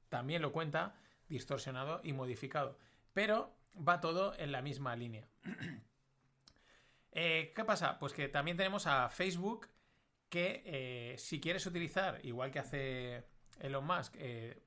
También 0.08 0.42
lo 0.42 0.52
cuenta 0.52 0.96
distorsionado 1.28 2.00
y 2.02 2.12
modificado. 2.12 2.78
Pero 3.12 3.54
va 3.76 4.00
todo 4.00 4.34
en 4.38 4.52
la 4.52 4.62
misma 4.62 4.96
línea. 4.96 5.28
Eh, 7.10 7.52
¿Qué 7.56 7.64
pasa? 7.64 7.98
Pues 7.98 8.12
que 8.12 8.28
también 8.28 8.58
tenemos 8.58 8.86
a 8.86 9.08
Facebook 9.08 9.66
que 10.28 11.16
si 11.18 11.40
quieres 11.40 11.66
utilizar, 11.66 12.20
igual 12.22 12.52
que 12.52 12.58
hace 12.58 13.24
Elon 13.60 13.84
Musk 13.84 14.14
eh, 14.18 14.62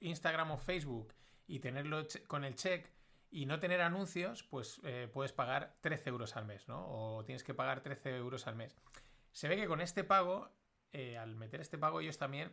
Instagram 0.00 0.52
o 0.52 0.58
Facebook 0.58 1.14
y 1.46 1.58
tenerlo 1.58 2.06
con 2.26 2.44
el 2.44 2.54
check 2.54 2.90
y 3.30 3.46
no 3.46 3.60
tener 3.60 3.80
anuncios, 3.80 4.42
pues 4.42 4.80
eh, 4.84 5.08
puedes 5.12 5.32
pagar 5.32 5.76
13 5.80 6.10
euros 6.10 6.36
al 6.36 6.46
mes, 6.46 6.68
¿no? 6.68 6.86
O 6.88 7.24
tienes 7.24 7.44
que 7.44 7.54
pagar 7.54 7.80
13 7.80 8.16
euros 8.16 8.46
al 8.46 8.56
mes. 8.56 8.76
Se 9.32 9.48
ve 9.48 9.56
que 9.56 9.68
con 9.68 9.80
este 9.80 10.04
pago, 10.04 10.50
eh, 10.92 11.16
al 11.16 11.36
meter 11.36 11.60
este 11.60 11.78
pago, 11.78 12.00
ellos 12.00 12.18
también 12.18 12.52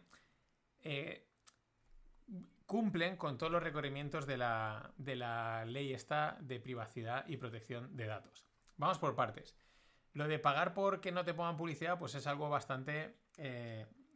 cumplen 2.66 3.18
con 3.18 3.38
todos 3.38 3.52
los 3.52 3.62
requerimientos 3.62 4.26
de 4.26 4.38
la, 4.38 4.94
de 4.98 5.18
la 5.18 5.66
ley 5.66 5.92
esta 5.92 6.38
de 6.40 6.62
privacidad 6.62 7.28
y 7.28 7.36
protección 7.36 7.98
de 7.98 8.06
datos. 8.06 8.46
Vamos 8.78 8.98
por 9.00 9.16
partes. 9.16 9.58
Lo 10.14 10.28
de 10.30 10.40
pagar 10.40 10.74
por 10.74 11.02
que 11.02 11.12
no 11.12 11.26
te 11.26 11.34
pongan 11.34 11.58
publicidad, 11.58 12.00
pues 12.00 12.16
es 12.16 12.26
algo 12.26 12.50
bastante 12.50 13.18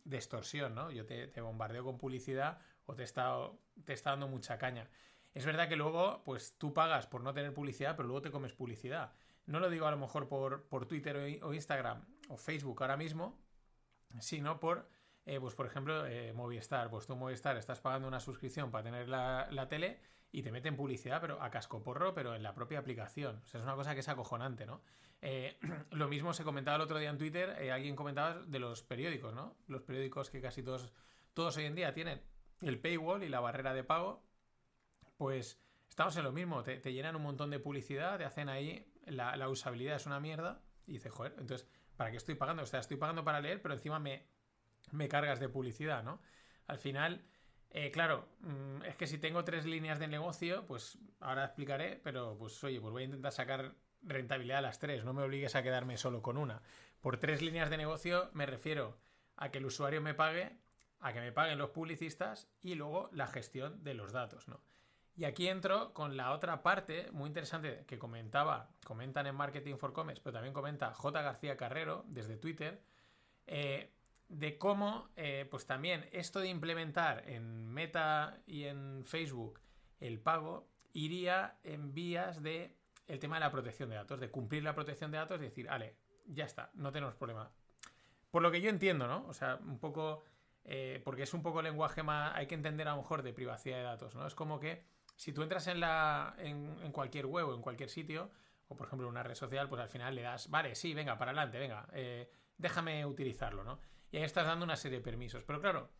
de 0.03 0.17
extorsión, 0.17 0.75
¿no? 0.75 0.91
Yo 0.91 1.05
te, 1.05 1.41
bombardeo 1.41 1.83
con 1.83 1.97
publicidad 1.97 2.59
o 2.85 2.95
te 2.95 3.03
está, 3.03 3.49
te 3.83 3.93
está 3.93 4.11
dando 4.11 4.27
mucha 4.27 4.57
caña. 4.57 4.89
Es 5.33 5.45
verdad 5.45 5.69
que 5.69 5.75
luego, 5.75 6.23
pues 6.25 6.57
tú 6.57 6.73
pagas 6.73 7.07
por 7.07 7.21
no 7.21 7.33
tener 7.33 7.53
publicidad, 7.53 7.95
pero 7.95 8.07
luego 8.07 8.21
te 8.21 8.31
comes 8.31 8.53
publicidad. 8.53 9.13
No 9.45 9.59
lo 9.59 9.69
digo 9.69 9.85
a 9.87 9.91
lo 9.91 9.97
mejor 9.97 10.27
por, 10.27 10.63
por 10.63 10.85
Twitter 10.85 11.39
o, 11.41 11.53
Instagram 11.53 12.05
o 12.29 12.37
Facebook 12.37 12.81
ahora 12.81 12.97
mismo, 12.97 13.39
sino 14.19 14.59
por, 14.59 14.89
eh, 15.25 15.39
pues 15.39 15.55
por 15.55 15.65
ejemplo, 15.65 16.05
eh, 16.05 16.33
Movistar. 16.33 16.89
Pues 16.89 17.07
tú 17.07 17.15
Movistar 17.15 17.57
estás 17.57 17.79
pagando 17.79 18.07
una 18.07 18.19
suscripción 18.19 18.71
para 18.71 18.83
tener 18.83 19.07
la, 19.07 19.47
la 19.51 19.69
tele 19.69 19.99
y 20.33 20.43
te 20.43 20.51
meten 20.51 20.75
publicidad, 20.75 21.21
pero 21.21 21.41
a 21.41 21.49
casco 21.49 21.81
porro, 21.81 22.13
pero 22.13 22.35
en 22.35 22.43
la 22.43 22.53
propia 22.53 22.79
aplicación. 22.79 23.41
O 23.43 23.47
sea, 23.47 23.59
es 23.59 23.63
una 23.63 23.75
cosa 23.75 23.93
que 23.93 24.01
es 24.01 24.09
acojonante, 24.09 24.65
¿no? 24.65 24.81
Eh, 25.21 25.57
lo 25.91 26.07
mismo 26.09 26.33
se 26.33 26.43
comentaba 26.43 26.75
el 26.75 26.81
otro 26.81 26.97
día 26.97 27.09
en 27.09 27.17
Twitter, 27.17 27.71
alguien 27.71 27.95
comentaba 27.95 28.35
de 28.35 28.59
los 28.59 28.83
periódicos, 28.83 29.33
¿no? 29.33 29.55
Los 29.67 29.81
periódicos 29.81 30.29
que 30.29 30.41
casi 30.41 30.61
todos, 30.61 30.91
todos 31.33 31.55
hoy 31.57 31.65
en 31.65 31.75
día 31.75 31.93
tienen 31.93 32.21
el 32.61 32.79
paywall 32.79 33.23
y 33.23 33.29
la 33.29 33.39
barrera 33.39 33.73
de 33.73 33.83
pago, 33.83 34.23
pues 35.21 35.61
estamos 35.87 36.17
en 36.17 36.23
lo 36.23 36.31
mismo, 36.31 36.63
te, 36.63 36.81
llenan 36.91 37.15
un 37.15 37.21
montón 37.21 37.51
de 37.51 37.59
publicidad, 37.59 38.17
te 38.17 38.25
hacen 38.25 38.49
ahí, 38.49 38.91
la, 39.05 39.47
usabilidad 39.49 39.97
es 39.97 40.07
una 40.07 40.19
mierda, 40.19 40.63
y 40.87 40.93
dices, 40.93 41.11
joder, 41.11 41.35
entonces, 41.37 41.67
¿para 41.95 42.09
qué 42.09 42.17
estoy 42.17 42.33
pagando? 42.33 42.63
O 42.63 42.65
sea, 42.65 42.79
estoy 42.79 42.97
pagando 42.97 43.23
para 43.23 43.39
leer, 43.39 43.61
pero 43.61 43.75
encima 43.75 43.99
me, 43.99 44.25
me 44.89 45.07
cargas 45.07 45.39
de 45.39 45.47
publicidad, 45.47 46.01
¿no? 46.01 46.23
Al 46.65 46.79
final, 46.79 47.23
eh, 47.69 47.91
claro, 47.91 48.29
mm, 48.39 48.81
es 48.85 48.95
que 48.95 49.05
si 49.05 49.19
tengo 49.19 49.43
tres 49.43 49.67
líneas 49.67 49.99
de 49.99 50.07
negocio, 50.07 50.65
pues 50.65 50.97
ahora 51.19 51.45
explicaré, 51.45 52.01
pero 52.03 52.35
pues 52.35 52.63
oye, 52.63 52.81
pues 52.81 52.91
voy 52.91 53.03
a 53.03 53.05
intentar 53.05 53.31
sacar 53.31 53.75
rentabilidad 54.01 54.57
a 54.57 54.61
las 54.61 54.79
tres, 54.79 55.05
no 55.05 55.13
me 55.13 55.21
obligues 55.21 55.53
a 55.53 55.61
quedarme 55.61 55.97
solo 55.97 56.23
con 56.23 56.35
una. 56.35 56.63
Por 56.99 57.17
tres 57.17 57.43
líneas 57.43 57.69
de 57.69 57.77
negocio 57.77 58.31
me 58.33 58.47
refiero 58.47 58.97
a 59.35 59.51
que 59.51 59.59
el 59.59 59.67
usuario 59.67 60.01
me 60.01 60.15
pague, 60.15 60.57
a 60.99 61.13
que 61.13 61.19
me 61.19 61.31
paguen 61.31 61.59
los 61.59 61.69
publicistas 61.69 62.49
y 62.59 62.73
luego 62.73 63.11
la 63.13 63.27
gestión 63.27 63.83
de 63.83 63.93
los 63.93 64.13
datos, 64.13 64.47
¿no? 64.47 64.63
Y 65.21 65.25
aquí 65.25 65.47
entro 65.47 65.93
con 65.93 66.17
la 66.17 66.31
otra 66.31 66.63
parte 66.63 67.11
muy 67.11 67.27
interesante 67.27 67.83
que 67.85 67.99
comentaba, 67.99 68.71
comentan 68.83 69.27
en 69.27 69.35
Marketing 69.35 69.75
for 69.75 69.93
Commerce, 69.93 70.19
pero 70.23 70.33
también 70.33 70.51
comenta 70.51 70.95
J. 70.95 71.21
García 71.21 71.55
Carrero 71.55 72.03
desde 72.07 72.37
Twitter, 72.37 72.81
eh, 73.45 73.93
de 74.29 74.57
cómo, 74.57 75.09
eh, 75.15 75.47
pues 75.51 75.67
también 75.67 76.09
esto 76.11 76.39
de 76.39 76.47
implementar 76.47 77.29
en 77.29 77.67
Meta 77.67 78.39
y 78.47 78.63
en 78.63 79.03
Facebook 79.05 79.59
el 79.99 80.19
pago 80.19 80.67
iría 80.91 81.59
en 81.63 81.93
vías 81.93 82.41
de 82.41 82.75
el 83.05 83.19
tema 83.19 83.35
de 83.35 83.41
la 83.41 83.51
protección 83.51 83.89
de 83.89 83.97
datos, 83.97 84.19
de 84.19 84.31
cumplir 84.31 84.63
la 84.63 84.73
protección 84.73 85.11
de 85.11 85.19
datos 85.19 85.39
y 85.39 85.43
decir, 85.43 85.67
vale, 85.67 85.97
ya 86.25 86.45
está, 86.45 86.71
no 86.73 86.91
tenemos 86.91 87.13
problema. 87.13 87.51
Por 88.31 88.41
lo 88.41 88.49
que 88.49 88.59
yo 88.59 88.71
entiendo, 88.71 89.05
¿no? 89.05 89.27
O 89.27 89.35
sea, 89.35 89.57
un 89.57 89.77
poco, 89.77 90.23
eh, 90.63 90.99
porque 91.05 91.21
es 91.21 91.33
un 91.35 91.43
poco 91.43 91.61
lenguaje 91.61 92.01
más, 92.01 92.33
hay 92.33 92.47
que 92.47 92.55
entender 92.55 92.87
a 92.87 92.95
lo 92.95 93.03
mejor 93.03 93.21
de 93.21 93.33
privacidad 93.33 93.77
de 93.77 93.83
datos, 93.83 94.15
¿no? 94.15 94.25
Es 94.25 94.33
como 94.33 94.59
que 94.59 94.89
si 95.21 95.33
tú 95.33 95.43
entras 95.43 95.67
en, 95.67 95.79
la, 95.79 96.33
en, 96.39 96.91
cualquier 96.91 97.27
web 97.27 97.47
o 97.47 97.53
en 97.53 97.61
cualquier 97.61 97.89
sitio, 97.89 98.31
o 98.67 98.75
por 98.75 98.87
ejemplo 98.87 99.05
en 99.05 99.11
una 99.11 99.21
red 99.21 99.35
social, 99.35 99.69
pues 99.69 99.79
al 99.79 99.87
final 99.87 100.15
le 100.15 100.23
das, 100.23 100.49
vale, 100.49 100.73
sí, 100.73 100.95
venga, 100.95 101.15
para 101.19 101.29
adelante, 101.29 101.59
venga, 101.59 101.87
eh, 101.93 102.27
déjame 102.57 103.05
utilizarlo, 103.05 103.63
¿no? 103.63 103.79
Y 104.09 104.17
ahí 104.17 104.23
estás 104.23 104.47
dando 104.47 104.65
una 104.65 104.75
serie 104.75 104.97
de 104.97 105.03
permisos. 105.03 105.43
Pero 105.43 105.61
claro, 105.61 105.91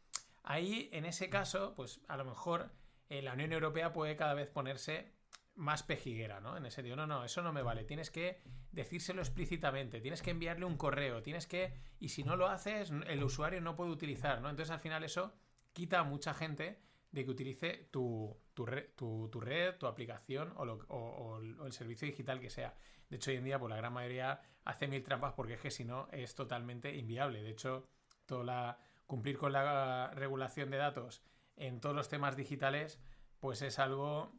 ahí 0.41 0.89
en 0.91 1.05
ese 1.05 1.29
caso, 1.29 1.75
pues 1.75 2.01
a 2.07 2.17
lo 2.17 2.25
mejor 2.25 2.71
eh, 3.09 3.21
la 3.21 3.33
Unión 3.33 3.53
Europea 3.53 3.93
puede 3.93 4.15
cada 4.15 4.33
vez 4.33 4.49
ponerse 4.49 5.13
más 5.53 5.83
pejiguera, 5.83 6.39
¿no? 6.39 6.57
En 6.57 6.65
ese 6.65 6.77
sentido, 6.77 6.95
no, 6.95 7.05
no, 7.05 7.23
eso 7.23 7.43
no 7.43 7.53
me 7.53 7.61
vale. 7.61 7.83
Tienes 7.83 8.09
que 8.09 8.41
decírselo 8.71 9.21
explícitamente, 9.21 10.01
tienes 10.01 10.23
que 10.23 10.31
enviarle 10.31 10.65
un 10.65 10.77
correo, 10.77 11.21
tienes 11.21 11.45
que. 11.45 11.75
Y 11.99 12.09
si 12.09 12.23
no 12.23 12.37
lo 12.37 12.47
haces, 12.47 12.91
el 13.05 13.23
usuario 13.23 13.61
no 13.61 13.75
puede 13.75 13.91
utilizar, 13.91 14.41
¿no? 14.41 14.49
Entonces 14.49 14.71
al 14.71 14.79
final 14.79 15.03
eso 15.03 15.35
quita 15.73 15.99
a 15.99 16.03
mucha 16.03 16.33
gente 16.33 16.81
de 17.11 17.23
que 17.23 17.29
utilice 17.29 17.87
tu, 17.91 18.40
tu, 18.53 18.65
red, 18.65 19.77
tu 19.77 19.87
aplicación 19.87 20.53
o, 20.57 21.39
el 21.65 21.71
servicio 21.71 22.07
digital 22.07 22.39
que 22.39 22.49
sea. 22.49 22.75
De 23.09 23.17
hecho, 23.17 23.31
hoy 23.31 23.37
en 23.37 23.43
día, 23.43 23.59
pues 23.59 23.69
la 23.69 23.77
gran 23.77 23.93
mayoría 23.93 24.41
hace 24.63 24.87
mil 24.87 25.03
trampas 25.03 25.33
porque 25.33 25.55
es 25.55 25.61
que 25.61 25.71
si 25.71 25.85
no 25.85 26.07
es 26.11 26.35
totalmente 26.35 26.95
inviable. 26.95 27.41
De 27.43 27.49
hecho, 27.49 27.87
la, 28.29 28.77
cumplir 29.05 29.37
con 29.37 29.51
la 29.51 30.11
regulación 30.15 30.69
de 30.69 30.77
datos 30.77 31.23
en 31.57 31.81
todos 31.81 31.95
los 31.95 32.09
temas 32.09 32.37
digitales, 32.37 33.01
pues 33.39 33.61
es 33.61 33.79
algo 33.79 34.31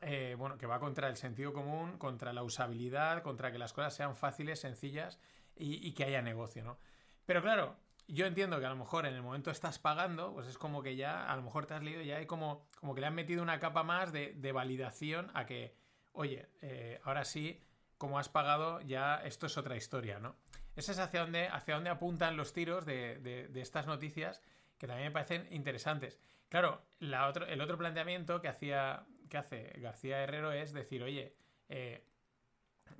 eh, 0.00 0.34
bueno, 0.38 0.58
que 0.58 0.66
va 0.66 0.80
contra 0.80 1.08
el 1.08 1.16
sentido 1.16 1.52
común, 1.52 1.98
contra 1.98 2.32
la 2.32 2.42
usabilidad, 2.42 3.22
contra 3.22 3.52
que 3.52 3.58
las 3.58 3.72
cosas 3.72 3.94
sean 3.94 4.16
fáciles, 4.16 4.60
sencillas 4.60 5.20
y, 5.56 5.92
que 5.92 6.04
haya 6.04 6.22
negocio, 6.22 6.64
¿no? 6.64 6.78
Pero 7.26 7.42
claro, 7.42 7.76
yo 8.06 8.26
entiendo 8.26 8.60
que 8.60 8.66
a 8.66 8.70
lo 8.70 8.76
mejor 8.76 9.06
en 9.06 9.14
el 9.14 9.22
momento 9.22 9.50
estás 9.50 9.78
pagando, 9.78 10.32
pues 10.32 10.46
es 10.46 10.58
como 10.58 10.82
que 10.82 10.96
ya, 10.96 11.30
a 11.30 11.36
lo 11.36 11.42
mejor 11.42 11.66
te 11.66 11.74
has 11.74 11.82
leído, 11.82 12.02
ya 12.02 12.16
hay 12.16 12.26
como, 12.26 12.66
como 12.78 12.94
que 12.94 13.00
le 13.00 13.06
han 13.06 13.14
metido 13.14 13.42
una 13.42 13.58
capa 13.60 13.82
más 13.82 14.12
de, 14.12 14.52
validación 14.52 15.30
a 15.34 15.46
que, 15.46 15.74
oye, 16.12 16.48
eh, 16.60 17.00
ahora 17.04 17.24
sí, 17.24 17.60
como 17.98 18.18
has 18.18 18.28
pagado, 18.28 18.80
ya 18.82 19.16
esto 19.24 19.46
es 19.46 19.56
otra 19.56 19.76
historia, 19.76 20.18
¿no? 20.18 20.36
Ese 20.76 20.92
es 20.92 20.98
hacia 20.98 21.20
dónde, 21.20 21.48
hacia 21.48 21.74
dónde 21.74 21.90
apuntan 21.90 22.36
los 22.36 22.52
tiros 22.52 22.84
de, 22.84 23.50
estas 23.54 23.86
noticias 23.86 24.42
que 24.78 24.86
también 24.86 25.08
me 25.08 25.12
parecen 25.12 25.46
interesantes. 25.50 26.18
Claro, 26.48 26.82
la 26.98 27.28
otro, 27.28 27.46
el 27.46 27.60
otro 27.60 27.78
planteamiento 27.78 28.40
que, 28.40 28.48
hacía, 28.48 29.06
que 29.30 29.38
hace 29.38 29.72
García 29.78 30.22
Herrero 30.22 30.52
es 30.52 30.72
decir, 30.72 31.02
oye, 31.02 31.36
eh, 31.68 32.04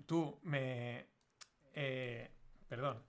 tú 0.06 0.38
me... 0.42 1.06
Eh, 1.74 2.30
perdón. 2.68 3.02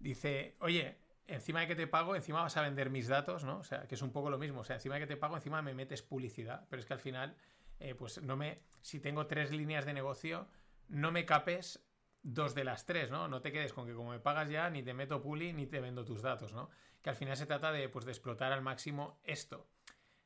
Dice, 0.00 0.56
oye, 0.60 0.98
encima 1.26 1.60
de 1.60 1.68
que 1.68 1.76
te 1.76 1.86
pago, 1.86 2.16
encima 2.16 2.42
vas 2.42 2.56
a 2.56 2.62
vender 2.62 2.90
mis 2.90 3.06
datos, 3.06 3.44
¿no? 3.44 3.58
O 3.58 3.64
sea, 3.64 3.86
que 3.86 3.94
es 3.94 4.02
un 4.02 4.10
poco 4.10 4.30
lo 4.30 4.38
mismo. 4.38 4.60
O 4.60 4.64
sea, 4.64 4.76
encima 4.76 4.96
de 4.96 5.02
que 5.02 5.06
te 5.06 5.16
pago, 5.16 5.36
encima 5.36 5.62
me 5.62 5.74
metes 5.74 6.02
publicidad. 6.02 6.66
Pero 6.68 6.80
es 6.80 6.86
que 6.86 6.94
al 6.94 7.00
final, 7.00 7.36
eh, 7.78 7.94
pues 7.94 8.20
no 8.22 8.36
me... 8.36 8.62
Si 8.80 8.98
tengo 8.98 9.26
tres 9.26 9.52
líneas 9.52 9.84
de 9.84 9.92
negocio, 9.92 10.48
no 10.88 11.12
me 11.12 11.24
capes 11.24 11.86
dos 12.22 12.54
de 12.54 12.64
las 12.64 12.86
tres, 12.86 13.10
¿no? 13.10 13.28
No 13.28 13.40
te 13.40 13.52
quedes 13.52 13.72
con 13.72 13.86
que 13.86 13.94
como 13.94 14.10
me 14.10 14.20
pagas 14.20 14.50
ya, 14.50 14.68
ni 14.70 14.82
te 14.82 14.94
meto 14.94 15.22
puli, 15.22 15.52
ni 15.52 15.66
te 15.66 15.80
vendo 15.80 16.04
tus 16.04 16.22
datos, 16.22 16.52
¿no? 16.52 16.70
Que 17.02 17.10
al 17.10 17.16
final 17.16 17.36
se 17.36 17.46
trata 17.46 17.72
de, 17.72 17.88
pues, 17.88 18.04
de 18.04 18.12
explotar 18.12 18.52
al 18.52 18.62
máximo 18.62 19.20
esto. 19.22 19.68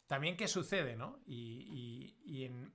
También, 0.07 0.37
¿qué 0.37 0.49
sucede, 0.49 0.97
no? 0.97 1.21
Y, 1.25 2.17
y, 2.25 2.45
en, 2.45 2.75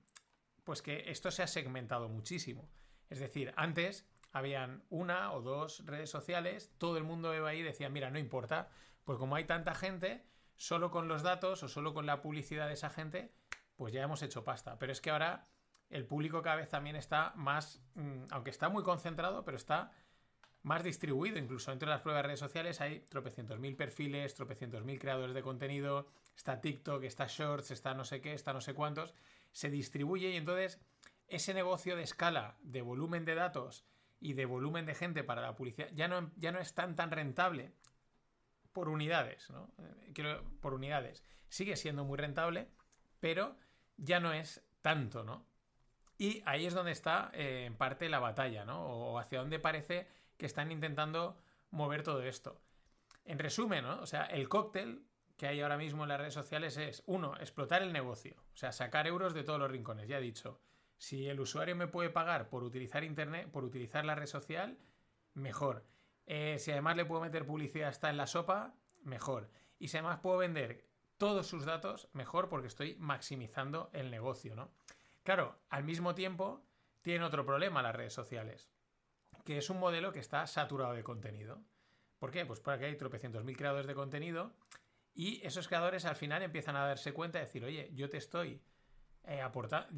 pues 0.64 0.82
que 0.82 1.10
esto 1.10 1.30
se 1.30 1.42
ha 1.42 1.46
segmentado 1.46 2.08
muchísimo. 2.08 2.68
Es 3.08 3.20
decir, 3.20 3.52
antes 3.56 4.08
habían 4.32 4.84
una 4.90 5.32
o 5.32 5.42
dos 5.42 5.84
redes 5.86 6.10
sociales, 6.10 6.72
todo 6.78 6.96
el 6.96 7.04
mundo 7.04 7.34
iba 7.34 7.48
ahí 7.48 7.60
y 7.60 7.62
decía, 7.62 7.88
mira, 7.88 8.10
no 8.10 8.18
importa, 8.18 8.68
pues 9.04 9.18
como 9.18 9.36
hay 9.36 9.44
tanta 9.44 9.74
gente, 9.74 10.24
solo 10.56 10.90
con 10.90 11.08
los 11.08 11.22
datos 11.22 11.62
o 11.62 11.68
solo 11.68 11.94
con 11.94 12.06
la 12.06 12.22
publicidad 12.22 12.68
de 12.68 12.74
esa 12.74 12.90
gente, 12.90 13.32
pues 13.76 13.92
ya 13.92 14.02
hemos 14.02 14.22
hecho 14.22 14.44
pasta. 14.44 14.78
Pero 14.78 14.92
es 14.92 15.00
que 15.00 15.10
ahora 15.10 15.48
el 15.88 16.06
público 16.06 16.42
cada 16.42 16.56
vez 16.56 16.68
también 16.68 16.96
está 16.96 17.32
más, 17.34 17.82
mm, 17.94 18.24
aunque 18.30 18.50
está 18.50 18.68
muy 18.68 18.82
concentrado, 18.82 19.44
pero 19.44 19.56
está 19.56 19.90
más 20.62 20.84
distribuido. 20.84 21.38
Incluso 21.38 21.72
entre 21.72 21.88
las 21.88 22.02
pruebas 22.02 22.22
de 22.22 22.26
redes 22.28 22.40
sociales 22.40 22.80
hay 22.80 23.00
tropecientos 23.00 23.58
mil 23.58 23.76
perfiles, 23.76 24.34
tropecientos 24.34 24.84
mil 24.84 24.98
creadores 24.98 25.34
de 25.34 25.42
contenido, 25.42 26.06
está 26.36 26.60
TikTok, 26.60 27.02
está 27.04 27.26
Shorts, 27.26 27.70
está 27.70 27.94
no 27.94 28.04
sé 28.04 28.20
qué, 28.20 28.34
está 28.34 28.52
no 28.52 28.60
sé 28.60 28.74
cuántos. 28.74 29.14
Se 29.52 29.70
distribuye 29.70 30.30
y 30.30 30.36
entonces 30.36 30.80
ese 31.26 31.54
negocio 31.54 31.96
de 31.96 32.02
escala, 32.02 32.56
de 32.60 32.82
volumen 32.82 33.24
de 33.24 33.34
datos 33.34 33.84
y 34.20 34.34
de 34.34 34.44
volumen 34.44 34.86
de 34.86 34.94
gente 34.94 35.24
para 35.24 35.40
la 35.40 35.56
publicidad 35.56 35.88
ya 35.92 36.06
no, 36.06 36.30
ya 36.36 36.52
no 36.52 36.58
es 36.58 36.74
tan 36.74 36.94
tan 36.94 37.10
rentable 37.10 37.72
por 38.72 38.88
unidades, 38.88 39.50
¿no? 39.50 39.70
Eh, 39.78 40.40
por 40.60 40.74
unidades. 40.74 41.24
Sigue 41.48 41.76
siendo 41.76 42.04
muy 42.04 42.18
rentable, 42.18 42.68
pero 43.18 43.56
ya 43.96 44.20
no 44.20 44.32
es 44.32 44.62
tanto, 44.82 45.24
¿no? 45.24 45.46
Y 46.18 46.42
ahí 46.46 46.66
es 46.66 46.74
donde 46.74 46.92
está 46.92 47.30
eh, 47.32 47.64
en 47.66 47.76
parte 47.76 48.08
la 48.08 48.18
batalla, 48.20 48.64
¿no? 48.64 48.86
O 48.86 49.18
hacia 49.18 49.40
dónde 49.40 49.58
parece 49.58 50.06
que 50.36 50.46
están 50.46 50.70
intentando 50.70 51.38
mover 51.70 52.02
todo 52.02 52.22
esto. 52.22 52.60
En 53.24 53.38
resumen, 53.38 53.84
¿no? 53.84 54.00
O 54.00 54.06
sea, 54.06 54.24
el 54.24 54.48
cóctel 54.48 55.04
que 55.36 55.46
hay 55.46 55.60
ahora 55.62 55.78
mismo 55.78 56.02
en 56.02 56.10
las 56.10 56.18
redes 56.18 56.34
sociales 56.34 56.76
es, 56.76 57.02
uno, 57.06 57.34
explotar 57.36 57.82
el 57.82 57.92
negocio, 57.92 58.36
o 58.52 58.56
sea, 58.56 58.72
sacar 58.72 59.06
euros 59.06 59.32
de 59.32 59.42
todos 59.42 59.58
los 59.58 59.70
rincones, 59.70 60.06
ya 60.06 60.18
he 60.18 60.20
dicho. 60.20 60.60
Si 61.00 61.26
el 61.28 61.40
usuario 61.40 61.74
me 61.74 61.86
puede 61.86 62.10
pagar 62.10 62.50
por 62.50 62.62
utilizar 62.62 63.04
Internet, 63.04 63.50
por 63.50 63.64
utilizar 63.64 64.04
la 64.04 64.14
red 64.14 64.26
social, 64.26 64.76
mejor. 65.32 65.86
Eh, 66.26 66.58
si 66.58 66.72
además 66.72 66.94
le 66.94 67.06
puedo 67.06 67.22
meter 67.22 67.46
publicidad 67.46 67.88
hasta 67.88 68.10
en 68.10 68.18
la 68.18 68.26
sopa, 68.26 68.74
mejor. 69.02 69.48
Y 69.78 69.88
si 69.88 69.96
además 69.96 70.20
puedo 70.20 70.36
vender 70.36 70.86
todos 71.16 71.46
sus 71.46 71.64
datos, 71.64 72.10
mejor 72.12 72.50
porque 72.50 72.66
estoy 72.66 72.96
maximizando 72.96 73.88
el 73.94 74.10
negocio, 74.10 74.54
¿no? 74.54 74.74
Claro, 75.22 75.58
al 75.70 75.84
mismo 75.84 76.14
tiempo 76.14 76.66
tienen 77.00 77.22
otro 77.22 77.46
problema 77.46 77.80
las 77.80 77.96
redes 77.96 78.12
sociales, 78.12 78.68
que 79.46 79.56
es 79.56 79.70
un 79.70 79.80
modelo 79.80 80.12
que 80.12 80.20
está 80.20 80.46
saturado 80.46 80.92
de 80.92 81.02
contenido. 81.02 81.62
¿Por 82.18 82.30
qué? 82.30 82.44
Pues 82.44 82.60
porque 82.60 82.84
hay 82.84 82.96
tropecientos 82.98 83.42
mil 83.42 83.56
creadores 83.56 83.86
de 83.86 83.94
contenido 83.94 84.52
y 85.14 85.40
esos 85.46 85.66
creadores 85.66 86.04
al 86.04 86.16
final 86.16 86.42
empiezan 86.42 86.76
a 86.76 86.86
darse 86.86 87.14
cuenta 87.14 87.38
de 87.38 87.46
decir, 87.46 87.64
oye, 87.64 87.90
yo 87.94 88.10
te 88.10 88.18
estoy 88.18 88.60
eh, 89.24 89.42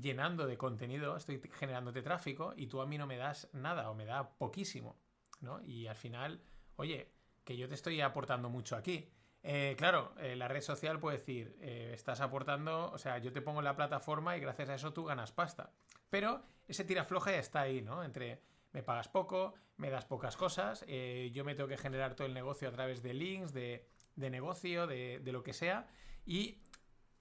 llenando 0.00 0.46
de 0.46 0.56
contenido, 0.56 1.16
estoy 1.16 1.40
generándote 1.52 2.02
tráfico 2.02 2.52
y 2.56 2.66
tú 2.66 2.80
a 2.80 2.86
mí 2.86 2.98
no 2.98 3.06
me 3.06 3.16
das 3.16 3.48
nada 3.52 3.90
o 3.90 3.94
me 3.94 4.04
da 4.04 4.30
poquísimo, 4.36 4.96
¿no? 5.40 5.62
Y 5.62 5.86
al 5.86 5.96
final, 5.96 6.42
oye, 6.76 7.12
que 7.44 7.56
yo 7.56 7.68
te 7.68 7.74
estoy 7.74 8.00
aportando 8.00 8.48
mucho 8.48 8.76
aquí. 8.76 9.08
Eh, 9.44 9.74
claro, 9.76 10.14
eh, 10.18 10.36
la 10.36 10.46
red 10.46 10.60
social 10.60 11.00
puede 11.00 11.18
decir, 11.18 11.56
eh, 11.60 11.90
estás 11.94 12.20
aportando, 12.20 12.90
o 12.92 12.98
sea, 12.98 13.18
yo 13.18 13.32
te 13.32 13.42
pongo 13.42 13.58
en 13.58 13.64
la 13.64 13.74
plataforma 13.74 14.36
y 14.36 14.40
gracias 14.40 14.68
a 14.68 14.74
eso 14.74 14.92
tú 14.92 15.04
ganas 15.04 15.32
pasta. 15.32 15.72
Pero 16.10 16.42
ese 16.68 16.84
tira 16.84 17.04
floja 17.04 17.32
ya 17.32 17.38
está 17.38 17.62
ahí, 17.62 17.82
¿no? 17.82 18.04
Entre 18.04 18.40
me 18.72 18.82
pagas 18.82 19.08
poco, 19.08 19.54
me 19.76 19.90
das 19.90 20.04
pocas 20.04 20.36
cosas, 20.36 20.86
yo 20.86 21.44
me 21.44 21.54
tengo 21.54 21.68
que 21.68 21.76
generar 21.76 22.14
todo 22.14 22.26
el 22.26 22.32
negocio 22.32 22.68
a 22.68 22.72
través 22.72 23.02
de 23.02 23.12
links, 23.12 23.52
de, 23.52 23.86
negocio, 24.16 24.86
de, 24.86 25.18
de, 25.18 25.32
lo 25.32 25.42
que 25.42 25.52
sea, 25.52 25.88
y 26.24 26.62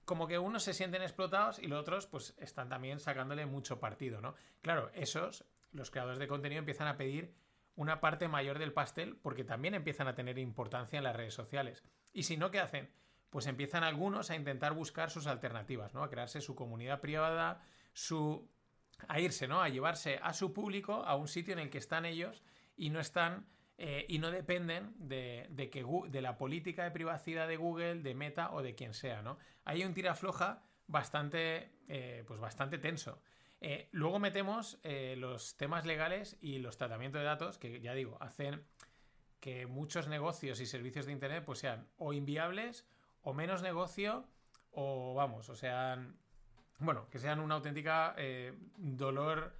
como 0.04 0.26
que 0.26 0.38
unos 0.38 0.62
se 0.62 0.74
sienten 0.74 1.02
explotados 1.02 1.58
y 1.58 1.66
los 1.66 1.80
otros 1.80 2.06
pues 2.06 2.34
están 2.38 2.68
también 2.68 3.00
sacándole 3.00 3.46
mucho 3.46 3.78
partido, 3.78 4.20
¿no? 4.20 4.34
Claro, 4.60 4.90
esos, 4.94 5.44
los 5.72 5.90
creadores 5.90 6.18
de 6.18 6.28
contenido 6.28 6.58
empiezan 6.58 6.88
a 6.88 6.96
pedir 6.96 7.34
una 7.76 8.00
parte 8.00 8.28
mayor 8.28 8.58
del 8.58 8.72
pastel 8.72 9.16
porque 9.16 9.44
también 9.44 9.74
empiezan 9.74 10.08
a 10.08 10.14
tener 10.14 10.38
importancia 10.38 10.98
en 10.98 11.04
las 11.04 11.16
redes 11.16 11.34
sociales. 11.34 11.82
Y 12.12 12.24
si 12.24 12.36
no, 12.36 12.50
¿qué 12.50 12.60
hacen? 12.60 12.90
Pues 13.30 13.46
empiezan 13.46 13.84
algunos 13.84 14.30
a 14.30 14.36
intentar 14.36 14.74
buscar 14.74 15.10
sus 15.10 15.26
alternativas, 15.26 15.94
¿no? 15.94 16.02
A 16.02 16.10
crearse 16.10 16.40
su 16.40 16.54
comunidad 16.54 17.00
privada, 17.00 17.62
su... 17.94 18.48
a 19.08 19.20
irse, 19.20 19.48
¿no? 19.48 19.62
A 19.62 19.68
llevarse 19.68 20.18
a 20.22 20.34
su 20.34 20.52
público 20.52 21.04
a 21.04 21.16
un 21.16 21.28
sitio 21.28 21.52
en 21.52 21.60
el 21.60 21.70
que 21.70 21.78
están 21.78 22.04
ellos 22.04 22.42
y 22.76 22.90
no 22.90 23.00
están 23.00 23.46
eh, 23.78 24.04
y 24.08 24.18
no 24.18 24.30
dependen 24.30 24.94
de, 24.96 25.48
que, 25.72 25.84
de 26.08 26.22
la 26.22 26.36
política 26.36 26.84
de 26.84 26.90
privacidad 26.90 27.48
de 27.48 27.56
Google, 27.56 28.02
de 28.02 28.14
Meta 28.14 28.52
o 28.52 28.62
de 28.62 28.74
quien 28.74 28.94
sea, 28.94 29.22
¿no? 29.22 29.38
Hay 29.64 29.84
un 29.84 29.94
tirafloja 29.94 30.62
bastante, 30.86 31.72
eh, 31.88 32.22
pues 32.26 32.38
bastante 32.38 32.78
tenso. 32.78 33.22
Eh, 33.60 33.88
luego 33.92 34.18
metemos 34.18 34.80
los 35.16 35.56
temas 35.56 35.86
legales 35.86 36.36
y 36.40 36.58
los 36.58 36.76
tratamientos 36.76 37.20
de 37.20 37.24
datos, 37.24 37.58
que 37.58 37.80
ya 37.80 37.94
digo, 37.94 38.18
hacen 38.20 38.64
que 39.40 39.66
muchos 39.66 40.08
negocios 40.08 40.60
y 40.60 40.66
servicios 40.66 41.06
de 41.06 41.12
Internet 41.12 41.44
pues 41.44 41.60
sean 41.60 41.88
o 41.96 42.12
inviables 42.12 42.86
o 43.22 43.32
menos 43.32 43.62
negocio 43.62 44.26
o 44.72 45.14
vamos, 45.14 45.48
o 45.48 45.54
sean, 45.54 46.18
bueno, 46.78 47.08
que 47.08 47.18
sean 47.18 47.40
una 47.40 47.54
auténtica 47.56 48.16
dolor 48.76 49.56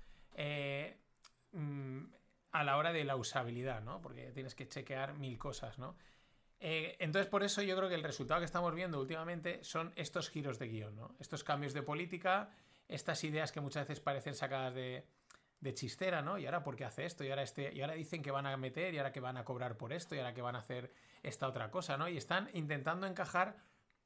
mm, 1.53 2.05
a 2.53 2.65
la 2.65 2.77
hora 2.77 2.93
de 2.93 3.05
la 3.05 3.17
usabilidad, 3.17 3.83
¿no? 3.83 4.01
Porque 4.01 4.31
tienes 4.33 4.55
que 4.55 4.69
chequear 4.69 5.15
mil 5.15 5.39
cosas, 5.39 5.79
¿no? 5.79 5.97
Eh, 6.61 6.97
entonces, 7.01 7.29
por 7.29 7.43
eso 7.43 7.61
yo 7.63 7.77
creo 7.77 7.89
que 7.89 7.97
el 7.97 8.05
resultado 8.05 8.41
que 8.41 8.45
estamos 8.45 8.73
viendo 8.75 9.01
últimamente 9.01 9.65
son 9.65 9.93
estos 9.97 10.31
giros 10.31 10.59
de 10.61 10.69
guion, 10.69 10.95
¿no? 10.95 11.17
Estos 11.19 11.43
cambios 11.43 11.73
de 11.73 11.83
política, 11.83 12.51
estas 12.87 13.25
ideas 13.25 13.51
que 13.51 13.61
muchas 13.61 13.89
veces 13.89 14.01
parecen 14.01 14.35
sacadas 14.35 14.75
de, 14.75 15.05
chistera, 15.75 16.23
¿no? 16.23 16.39
Y 16.39 16.47
ahora, 16.47 16.63
¿por 16.63 16.77
qué 16.77 16.85
hace 16.85 17.05
esto? 17.05 17.25
Y 17.25 17.31
ahora, 17.31 17.43
este, 17.43 17.73
y 17.73 17.81
ahora 17.81 17.95
dicen 17.95 18.23
que 18.23 18.31
van 18.31 18.47
a 18.47 18.57
meter, 18.57 18.95
y 18.95 18.99
ahora 18.99 19.13
que 19.13 19.21
van 19.21 19.37
a 19.37 19.45
cobrar 19.45 19.77
por 19.77 19.93
esto, 19.93 20.15
y 20.15 20.19
ahora 20.19 20.35
que 20.35 20.43
van 20.43 20.57
a 20.57 20.59
hacer 20.59 20.93
esta 21.23 21.49
otra 21.49 21.71
cosa, 21.71 21.97
¿no? 21.97 22.09
Y 22.09 22.17
están 22.17 22.51
intentando 22.53 23.07
encajar 23.07 23.57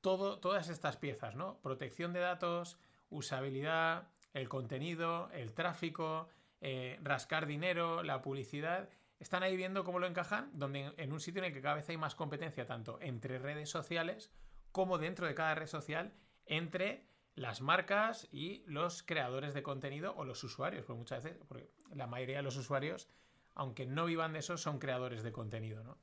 todo, 0.01 0.39
todas 0.39 0.69
estas 0.69 0.97
piezas, 0.97 1.35
¿no? 1.35 1.59
Protección 1.61 2.13
de 2.13 2.21
datos, 2.21 2.79
usabilidad, 3.11 4.09
el 4.33 4.49
contenido, 4.49 5.31
el 5.33 5.53
tráfico, 5.53 6.29
eh, 6.61 6.99
rascar 7.03 7.47
dinero, 7.47 8.03
la 8.03 8.23
publicidad. 8.23 8.89
Están 9.19 9.43
ahí 9.43 9.57
viendo 9.57 9.85
cómo 9.85 9.99
lo 9.99 10.07
encajan, 10.07 10.51
donde 10.55 10.93
en 10.97 11.13
un 11.13 11.21
sitio 11.21 11.41
en 11.41 11.47
el 11.47 11.53
que 11.53 11.63
cada 11.63 11.77
vez 11.77 11.89
hay 11.89 11.97
más 11.97 12.15
competencia, 12.15 12.67
tanto 12.67 12.99
entre 13.01 13.39
redes 13.39 13.71
sociales 13.71 14.33
como 14.73 14.99
dentro 14.99 15.27
de 15.27 15.35
cada 15.35 15.55
red 15.55 15.67
social, 15.67 16.15
entre 16.45 17.07
las 17.35 17.61
marcas 17.61 18.29
y 18.31 18.63
los 18.67 19.03
creadores 19.03 19.55
de 19.55 19.63
contenido 19.63 20.15
o 20.17 20.25
los 20.25 20.43
usuarios, 20.45 20.85
porque 20.85 20.99
muchas 20.99 21.25
veces, 21.25 21.39
porque 21.47 21.71
la 21.95 22.07
mayoría 22.07 22.39
de 22.39 22.43
los 22.43 22.57
usuarios, 22.57 23.09
aunque 23.55 23.87
no 23.87 24.07
vivan 24.07 24.33
de 24.33 24.41
eso, 24.41 24.57
son 24.57 24.79
creadores 24.79 25.23
de 25.23 25.33
contenido, 25.33 25.83
¿no? 25.83 25.99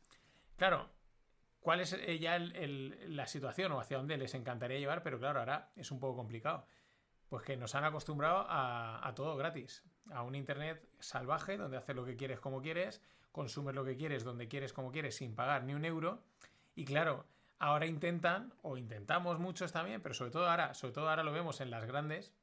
Claro, 0.56 0.90
¿cuál 1.60 1.82
es 1.82 1.94
eh, 1.94 2.20
ya 2.20 2.38
la 2.40 3.28
situación 3.28 3.72
o 3.72 3.80
hacia 3.80 3.98
dónde 3.98 4.18
les 4.18 4.34
encantaría 4.36 4.80
llevar? 4.80 5.02
Pero 5.04 5.20
claro, 5.20 5.40
ahora 5.40 5.72
es 5.76 5.92
un 5.92 6.00
poco 6.00 6.16
complicado. 6.16 6.66
Pues 7.30 7.44
que 7.44 7.58
nos 7.58 7.74
han 7.74 7.84
acostumbrado 7.84 8.46
a 8.48 9.12
todo 9.16 9.36
gratis 9.36 9.84
a 10.12 10.24
un 10.24 10.36
Internet 10.36 10.88
salvaje 11.00 11.58
donde 11.58 11.78
haces 11.78 11.96
lo 11.96 12.06
que 12.06 12.16
quieres 12.16 12.40
como 12.40 12.62
quieres, 12.62 13.02
consumes 13.32 13.76
lo 13.76 13.84
que 13.84 13.98
quieres 13.98 14.24
donde 14.24 14.48
quieres 14.48 14.74
como 14.74 14.92
quieres 14.92 15.16
sin 15.16 15.36
pagar 15.36 15.64
ni 15.64 15.74
un 15.74 15.86
euro. 15.86 16.24
Y 16.76 16.86
claro, 16.86 17.26
ahora 17.60 17.86
intentan, 17.86 18.54
o 18.62 18.78
intentamos 18.78 19.40
muchos 19.40 19.72
también, 19.72 20.02
pero 20.02 20.14
sobre 20.14 20.32
todo 20.32 20.50
ahora, 20.50 20.74
sobre 20.74 20.94
todo 20.94 21.10
ahora 21.10 21.24
lo 21.24 21.32
vemos 21.32 21.62
en 21.62 21.72
las 21.72 21.86
grandes, 21.86 22.34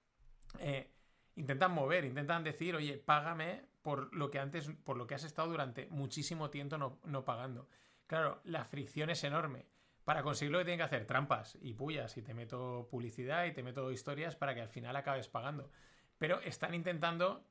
eh, 0.58 0.90
intentan 1.36 1.72
mover, 1.72 2.04
intentan 2.04 2.42
decir, 2.44 2.74
oye, 2.74 2.98
págame 2.98 3.64
por 3.82 4.14
lo 4.14 4.30
que 4.30 4.38
antes, 4.38 4.70
por 4.84 4.96
lo 4.96 5.06
que 5.06 5.14
has 5.14 5.24
estado 5.24 5.48
durante 5.48 5.86
muchísimo 5.90 6.50
tiempo 6.50 6.78
no, 6.78 6.98
no 7.04 7.24
pagando. 7.24 7.68
Claro, 8.06 8.40
la 8.44 8.64
fricción 8.64 9.10
es 9.10 9.22
enorme. 9.24 9.66
Para 10.04 10.22
conseguirlo 10.22 10.58
que 10.58 10.64
tienen 10.64 10.78
que 10.78 10.84
hacer 10.84 11.06
trampas 11.06 11.56
y 11.60 11.74
pullas 11.74 12.16
y 12.16 12.22
te 12.22 12.34
meto 12.34 12.88
publicidad 12.90 13.44
y 13.44 13.52
te 13.52 13.62
meto 13.62 13.92
historias 13.92 14.34
para 14.34 14.54
que 14.54 14.62
al 14.62 14.68
final 14.68 14.96
acabes 14.96 15.28
pagando. 15.28 15.70
Pero 16.18 16.40
están 16.40 16.74
intentando 16.74 17.46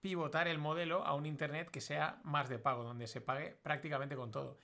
pivotar 0.00 0.48
el 0.48 0.58
modelo 0.58 1.04
a 1.04 1.14
un 1.14 1.26
Internet 1.26 1.70
que 1.70 1.80
sea 1.80 2.20
más 2.24 2.48
de 2.48 2.58
pago, 2.58 2.84
donde 2.84 3.06
se 3.06 3.20
pague 3.20 3.58
prácticamente 3.62 4.16
con 4.16 4.30
todo. 4.30 4.58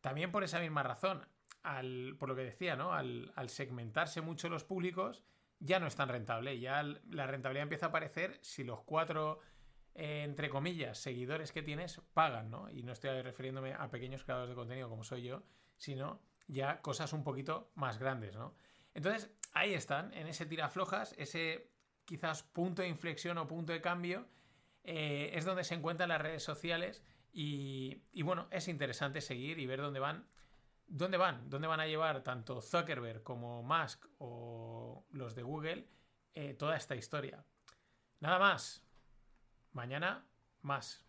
También 0.00 0.30
por 0.30 0.44
esa 0.44 0.60
misma 0.60 0.82
razón, 0.82 1.26
por 2.18 2.28
lo 2.28 2.36
que 2.36 2.44
decía, 2.44 2.76
¿no? 2.76 2.92
Al, 2.92 3.32
segmentarse 3.48 4.20
mucho 4.20 4.48
los 4.48 4.64
públicos, 4.64 5.24
ya 5.60 5.80
no 5.80 5.86
es 5.86 5.96
tan 5.96 6.08
rentable. 6.08 6.58
Ya 6.60 6.82
la 6.82 7.26
rentabilidad 7.26 7.62
empieza 7.62 7.86
a 7.86 7.88
aparecer 7.88 8.38
si 8.42 8.64
los 8.64 8.82
cuatro, 8.82 9.40
eh, 9.94 10.22
entre 10.24 10.50
comillas, 10.50 10.98
seguidores 10.98 11.52
que 11.52 11.62
tienes 11.62 12.02
pagan, 12.12 12.50
¿no? 12.50 12.70
Y 12.70 12.82
no 12.82 12.92
estoy 12.92 13.22
refiriéndome 13.22 13.72
a 13.72 13.90
pequeños 13.90 14.24
creadores 14.24 14.50
de 14.50 14.56
contenido 14.56 14.90
como 14.90 15.04
soy 15.04 15.22
yo, 15.22 15.42
sino 15.78 16.20
ya 16.46 16.82
cosas 16.82 17.14
un 17.14 17.24
poquito 17.24 17.70
más 17.74 17.98
grandes, 17.98 18.36
¿no? 18.36 18.54
Entonces, 18.92 19.34
ahí 19.54 19.72
están, 19.72 20.12
en 20.12 20.26
ese 20.26 20.44
tiraflojas, 20.44 21.14
ese 21.16 21.72
quizás 22.04 22.42
punto 22.42 22.82
de 22.82 22.88
inflexión 22.88 23.38
o 23.38 23.48
punto 23.48 23.72
de 23.72 23.80
cambio 23.80 24.28
eh, 24.84 25.30
es 25.34 25.44
donde 25.44 25.64
se 25.64 25.74
encuentran 25.74 26.10
las 26.10 26.20
redes 26.20 26.42
sociales 26.42 27.02
y, 27.32 28.22
bueno, 28.22 28.46
es 28.50 28.68
interesante 28.68 29.20
seguir 29.20 29.58
y 29.58 29.66
ver 29.66 29.80
dónde 29.80 29.98
van. 29.98 30.26
¿Dónde 30.86 31.16
van? 31.16 31.48
¿Dónde 31.50 31.66
van 31.66 31.80
a 31.80 31.86
llevar 31.86 32.22
tanto 32.22 32.60
Zuckerberg 32.60 33.22
como 33.22 33.62
Musk 33.62 34.06
o 34.18 35.04
los 35.10 35.34
de 35.34 35.42
Google 35.42 35.88
eh, 36.34 36.54
toda 36.54 36.76
esta 36.76 36.94
historia? 36.94 37.44
Nada 38.20 38.38
más. 38.38 38.84
Mañana 39.72 40.24
más. 40.62 41.04